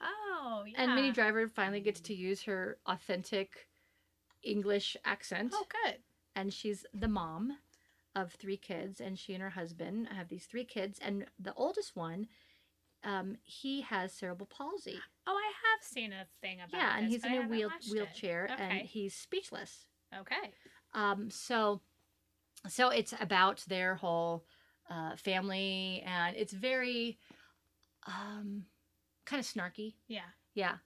[0.00, 0.82] Oh, yeah.
[0.82, 3.68] And Minnie Driver finally gets to use her authentic
[4.42, 5.52] English accent.
[5.54, 5.96] Oh, good.
[6.34, 7.58] and she's the mom
[8.14, 11.94] of three kids and she and her husband have these three kids and the oldest
[11.96, 12.26] one
[13.04, 17.16] um, he has cerebral palsy Oh, I have seen a thing about yeah and this,
[17.16, 19.84] he's in I a wheel, wheelchair and he's speechless
[20.18, 20.52] Okay.
[20.94, 21.80] um, so
[22.68, 24.44] so it's about their whole
[24.90, 27.18] uh, family and it's very
[28.06, 28.64] um,
[29.24, 29.94] kind of snarky.
[30.08, 30.20] Yeah.
[30.54, 30.76] yeah.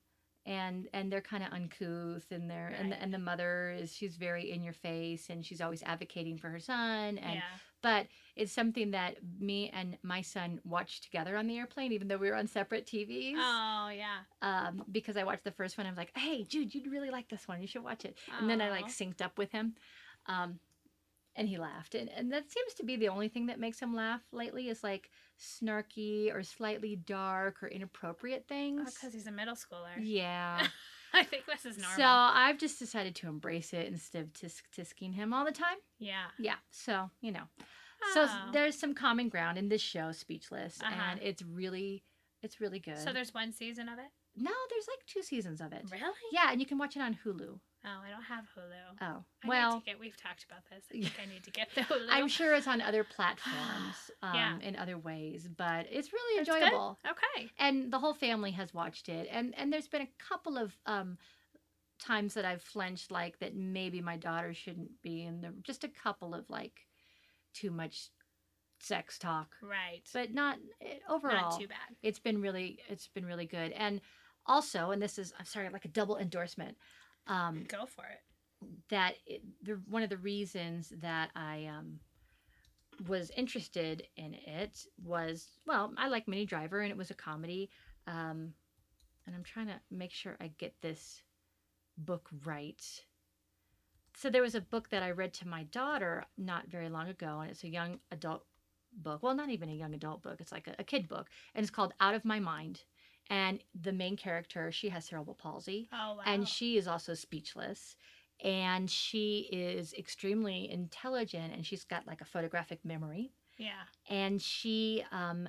[0.46, 4.16] And and they're kind of uncouth and they're and, the, and the mother is she's
[4.16, 7.40] very in your face and she's always advocating for her son and yeah.
[7.82, 8.06] but
[8.36, 12.30] it's something that me and my son watched together on the airplane even though we
[12.30, 14.20] were on separate tvs Oh, yeah.
[14.40, 17.28] um, because i watched the first one i was like hey jude you'd really like
[17.28, 17.60] this one.
[17.60, 18.16] You should watch it.
[18.40, 19.74] And then i like synced up with him.
[20.26, 20.58] Um,
[21.40, 23.92] and he laughed and, and that seems to be the only thing that makes him
[23.96, 25.10] laugh lately is like
[25.60, 29.94] snarky or slightly dark or inappropriate things because he's a middle schooler.
[29.98, 30.66] yeah
[31.12, 31.96] I think this is normal.
[31.96, 35.78] so i've just decided to embrace it instead of tisk tisking him all the time
[35.98, 36.26] yeah.
[36.38, 37.44] yeah so you know
[38.14, 38.50] so Oh.
[38.52, 40.94] there's some common ground in this show speechless Uh-huh.
[41.10, 42.04] and it's really
[42.42, 44.10] it's really good So there's one season of it?
[44.36, 46.12] no there's like two seasons of it Really?
[46.32, 48.98] yeah and you can watch it on hulu Oh, I don't have Hulu.
[49.00, 50.84] oh I well need to get, we've talked about this.
[50.90, 52.06] I think I need to get the Hulu.
[52.10, 54.58] i'm sure it's on other platforms um, Yeah.
[54.60, 56.54] in other ways but it's really good?
[56.54, 57.50] enjoyable Okay.
[57.58, 61.16] and the whole family has watched it and and there's been a couple of um
[61.98, 65.88] times that i've flinched like that maybe my daughter shouldn't be in the just a
[65.88, 66.86] couple of like
[67.54, 68.08] too much
[68.80, 70.02] sex talk Right.
[70.12, 71.96] but not eh, overall Not too bad.
[72.02, 74.00] it's been really it's been really good and
[74.46, 76.76] also and this is i'm sorry like a double endorsement
[77.26, 78.20] um Go for it.
[78.88, 82.00] that it, the, one of the reasons that i um
[83.08, 87.70] was interested in it was well i like Minnie Driver and it was a comedy
[88.06, 88.52] um
[89.26, 91.22] and i'm trying to make sure i get this
[91.98, 92.82] book right
[94.14, 97.40] So there was a book that I read to my daughter not very long ago,
[97.40, 98.44] and it's a young adult
[98.92, 99.22] book.
[99.22, 100.40] Well, not even a young adult book.
[100.40, 102.82] It's like a, a kid book, and it's called Out of My Mind.
[103.30, 106.22] And the main character, she has cerebral palsy, Oh wow.
[106.26, 107.96] and she is also speechless.
[108.42, 113.32] And she is extremely intelligent, and she's got like a photographic memory.
[113.58, 113.82] yeah.
[114.08, 115.48] And she um,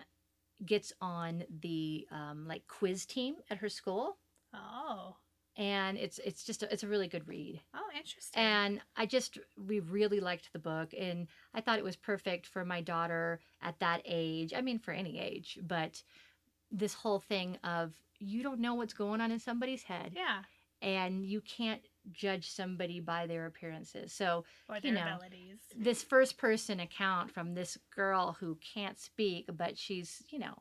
[0.65, 4.17] gets on the um, like quiz team at her school,
[4.53, 5.15] Oh.
[5.57, 7.61] and it's it's just a, it's a really good read.
[7.73, 8.41] Oh, interesting.
[8.43, 12.65] And I just we really liked the book, and I thought it was perfect for
[12.65, 14.53] my daughter at that age.
[14.53, 16.03] I mean, for any age, but
[16.72, 20.41] this whole thing of you don't know what's going on in somebody's head, yeah.
[20.82, 24.13] and you can't judge somebody by their appearances.
[24.13, 25.59] So Or you their know, abilities.
[25.76, 30.55] this first person account from this girl who can't speak, but she's, you know,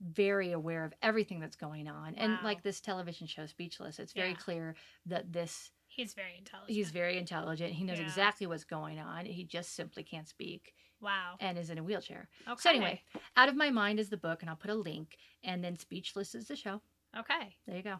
[0.00, 2.14] very aware of everything that's going on.
[2.16, 4.36] And like this television show, Speechless, it's very Yeah.
[4.36, 4.76] clear
[5.06, 6.74] that this, He's very intelligent.
[6.76, 7.72] he's very intelligent.
[7.72, 8.04] He knows Yeah.
[8.04, 9.26] exactly what's going on.
[9.26, 10.74] He just simply can't speak
[11.04, 11.36] wow.
[11.40, 12.28] and is in a wheelchair.
[12.48, 12.60] Okay.
[12.60, 13.02] So, anyway,
[13.36, 15.16] Out of My Mind is the book, and I'll put a link.
[15.44, 16.80] And then Speechless is the show.
[17.16, 17.56] Okay.
[17.66, 17.96] There you go.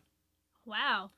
[0.64, 1.10] Wow.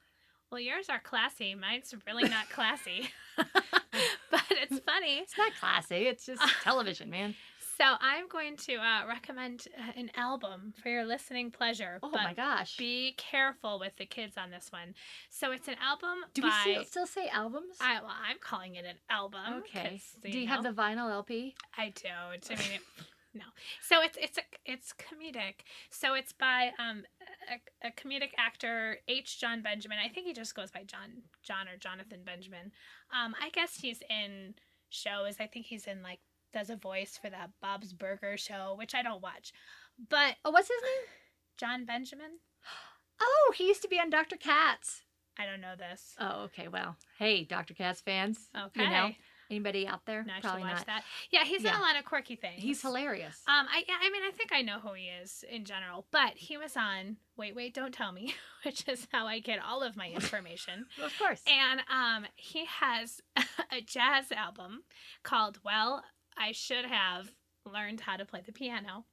[0.51, 1.55] Well, yours are classy.
[1.55, 3.11] Mine's really not classy.
[4.31, 5.19] but it's funny.
[5.19, 7.35] It's not classy, it's just television, man.
[7.77, 11.99] So I'm going to uh, recommend uh, an album for your listening pleasure.
[12.03, 12.77] Oh but my gosh.
[12.77, 14.95] Be careful with the kids on this one.
[15.29, 16.61] So it's an album Do we by.
[16.63, 17.77] still, still say albums?
[17.81, 19.41] I, well, I'm calling it an album.
[19.59, 20.01] okay.
[20.23, 21.55] Do you have know, the vinyl LP?
[21.77, 22.47] I don't.
[22.51, 22.81] I mean, it,
[23.35, 23.45] no.
[23.83, 25.61] So it's it's a it's comedic.
[25.91, 27.03] So it's by um
[27.51, 29.39] a, a comedic actor H.
[29.39, 29.99] Jon Benjamin.
[30.03, 32.73] I think he just goes by John John or Jonathan Benjamin.
[33.13, 34.55] Um, I guess he's in
[34.89, 35.37] shows.
[35.41, 36.21] I think he's in like
[36.53, 39.53] does a voice for that Bob's Burger show, which I don't watch.
[40.09, 41.07] But Oh, what's his name?
[41.59, 42.39] Jon Benjamin,
[43.21, 44.37] Oh, he used to be on Dr.
[44.37, 45.03] Katz.
[45.39, 46.15] I don't know this.
[46.21, 46.69] Oh, okay.
[46.69, 47.75] Well, hey, Dr.
[47.75, 48.49] Katz fans.
[48.57, 48.85] Okay.
[48.85, 49.11] You know,
[49.51, 50.23] anybody out there?
[50.25, 50.87] No, I Probably watch not.
[50.87, 51.03] that.
[51.31, 52.63] Yeah, he's in a lot of quirky things.
[52.63, 53.43] He's hilarious.
[53.47, 56.33] Um, I yeah, I mean, I think I know who he is in general, but
[56.37, 58.35] he was on Wait, Wait, Don't Tell Me,
[58.65, 60.87] which is how I get all of my information.
[61.05, 61.43] of course.
[61.47, 63.21] and um, he has
[63.73, 64.85] a jazz album
[65.23, 66.03] called Well,
[66.37, 67.31] I Should Have
[67.65, 69.05] Learned How to Play the Piano.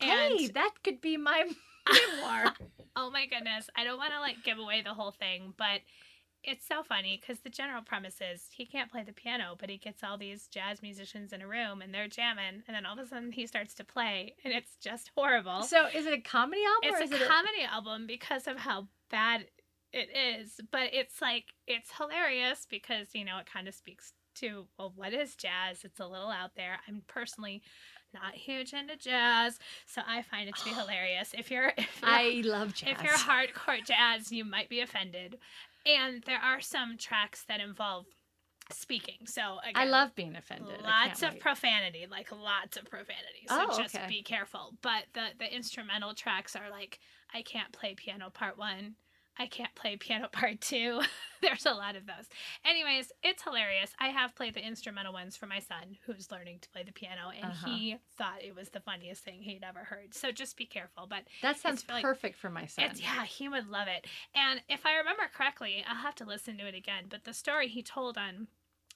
[0.00, 1.44] And hey, that could be my
[1.92, 2.54] memoir.
[2.96, 5.80] oh my goodness, I don't want to like give away the whole thing, but
[6.44, 9.76] it's so funny because the general premise is he can't play the piano, but he
[9.76, 12.98] gets all these jazz musicians in a room and they're jamming, and then all of
[12.98, 15.62] a sudden he starts to play, and it's just horrible.
[15.62, 16.98] so, is it a comedy album?
[16.98, 19.46] or it's a it comedy album because of how bad
[19.92, 24.66] it is, but it's like it's hilarious because you know it kind of speaks to
[24.78, 25.84] well, what is jazz?
[25.84, 26.78] It's a little out there.
[26.88, 27.62] I'm personally
[28.14, 31.34] not huge into jazz, so I find it to be hilarious.
[31.36, 32.90] If you're, if you're I love jazz.
[32.90, 35.38] if you're hardcore jazz, you might be offended.
[35.86, 38.06] And there are some tracks that involve
[38.70, 39.26] speaking.
[39.26, 40.80] So again, I love being offended.
[40.82, 41.40] Lots of wait.
[41.40, 43.46] profanity, like lots of profanity.
[43.48, 44.06] So Oh, just okay.
[44.08, 44.74] be careful.
[44.82, 47.00] But the the instrumental tracks are like
[47.34, 48.94] I can't play piano part 1.
[49.38, 51.00] I can't play piano part 2.
[51.42, 52.26] There's a lot of those.
[52.64, 53.90] Anyways, it's hilarious.
[53.98, 57.30] I have played the instrumental ones for my son who's learning to play the piano
[57.34, 57.70] and Uh-huh.
[57.70, 60.14] he thought it was the funniest thing he'd ever heard.
[60.14, 61.06] So just be careful.
[61.08, 62.90] But that sounds really- perfect for my son.
[62.96, 64.06] yeah, he would love it.
[64.34, 67.04] And if I remember correctly, I'll have to listen to it again.
[67.08, 68.48] But the story he told on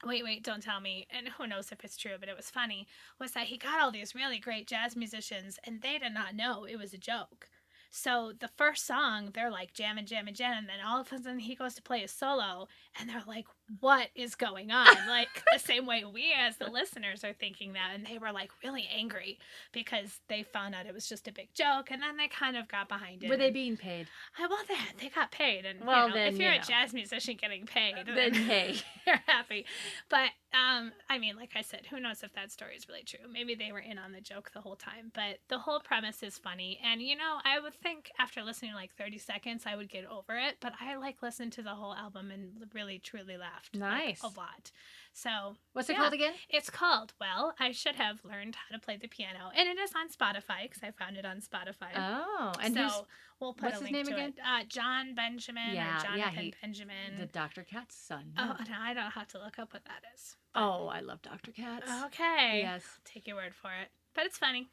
[0.04, 2.86] Wait, Wait, Don't Tell Me, and who knows if it's true, but it was funny,
[3.18, 6.64] was that he got all these really great jazz musicians and they did not know
[6.64, 7.48] it was a joke.
[7.96, 11.38] So the first song, they're like jamming, jamming, jamming, and then all of a sudden
[11.38, 12.68] he goes to play a solo,
[13.00, 13.46] and they're like,
[13.80, 17.90] "What is going on?" like the same way we as the listeners are thinking that,
[17.94, 19.38] and they were like really angry
[19.72, 22.68] because they found out it was just a big joke, and then they kind of
[22.68, 23.28] got behind it.
[23.30, 24.08] Were they being paid?
[24.38, 26.64] I well, they they got paid, and Well, you know, then, if you're you a
[26.64, 28.76] jazz musician getting paid, Then hey.
[29.06, 29.66] you're happy.
[30.08, 33.20] But um, I mean, like I said, who knows if that story is really true?
[33.30, 35.12] Maybe they were in on the joke the whole time.
[35.14, 38.94] But the whole premise is funny, and you know, I would think after listening like
[38.96, 40.56] 30 seconds, I would get over it.
[40.60, 43.55] But I like listened to the whole album and really truly laughed.
[43.74, 44.22] Like, Nice.
[44.22, 44.70] a lot.
[45.12, 46.00] So What's it Yeah.
[46.00, 46.34] called again?
[46.50, 49.92] it's called Well, I should have learned how to play the piano, and it is
[49.94, 53.02] on Spotify because I found it on Spotify Oh, and so who's
[53.40, 54.34] we'll put what's his name again?
[54.44, 57.16] Uh, Jon Benjamin Yeah, or yeah, he- Benjamin.
[57.18, 57.64] the Dr.
[57.64, 58.34] Katz son?
[58.36, 58.64] oh, No.
[58.68, 60.36] no, I don't have to look up what that is.
[60.52, 61.50] But- Oh, I love Dr.
[61.52, 61.90] Katz.
[62.06, 62.60] okay.
[62.60, 62.84] Yes.
[63.04, 63.90] Take your word for it.
[64.14, 64.68] But it's funny.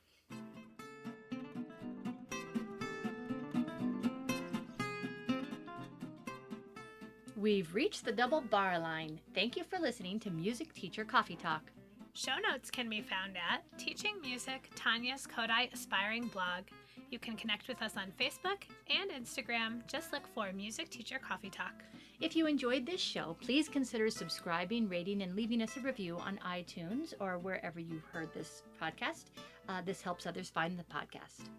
[7.44, 9.20] We've reached the double bar line.
[9.36, 11.74] Thank you for listening to Music Teacher Coffee Talk.
[12.14, 16.64] Show notes can be found at Teaching Music, Tanya's Kodály Aspiring blog.
[17.10, 19.86] You can connect with us on Facebook and Instagram.
[19.88, 21.84] Just look for Music Teacher Coffee Talk.
[22.22, 26.40] If you enjoyed this show, please consider subscribing, rating, and leaving us a review on
[26.48, 29.26] iTunes or wherever you heard this podcast.
[29.68, 31.50] Uh, this helps others find the podcast.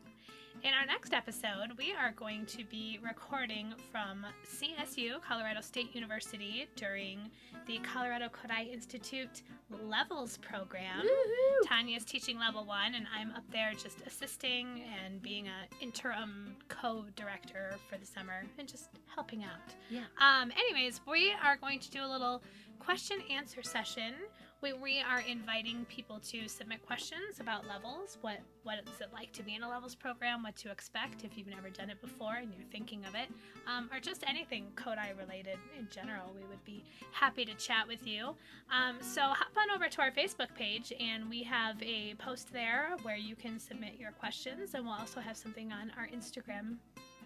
[0.63, 6.67] In our next episode, we are going to be recording from CSU, Colorado State University,
[6.75, 7.31] during
[7.67, 11.03] the Colorado Kodály Institute Levels program.
[11.03, 11.69] Woohoo!
[11.69, 16.57] Tanya is teaching level one, and I'm up there just assisting and being an interim
[16.69, 19.75] co-director for the summer and just helping out.
[19.91, 20.05] Yeah.
[20.19, 22.43] Um, anyways, we are going to do a little
[22.79, 24.15] question answer session.
[24.61, 28.17] We, we are inviting people to submit questions about levels.
[28.23, 30.43] What what is it like to be in a levels program?
[30.43, 33.29] What to expect if you've never done it before and you're thinking of it,
[33.67, 36.33] um, or just anything Kodály related in general.
[36.35, 36.83] We would be
[37.13, 38.35] happy to chat with you.
[38.73, 42.97] Um, so hop on over to our Facebook page, and we have a post there
[43.03, 46.77] where you can submit your questions, and we'll also have something on our Instagram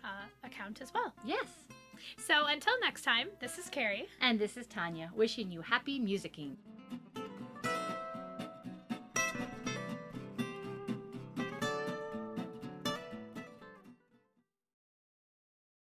[0.05, 1.13] uh, account as well.
[1.25, 1.47] Yes.
[2.17, 4.09] So until next time, this is Carrie.
[4.21, 6.57] And this is Tanya wishing you happy musicking.
[6.91, 7.38] Thank you.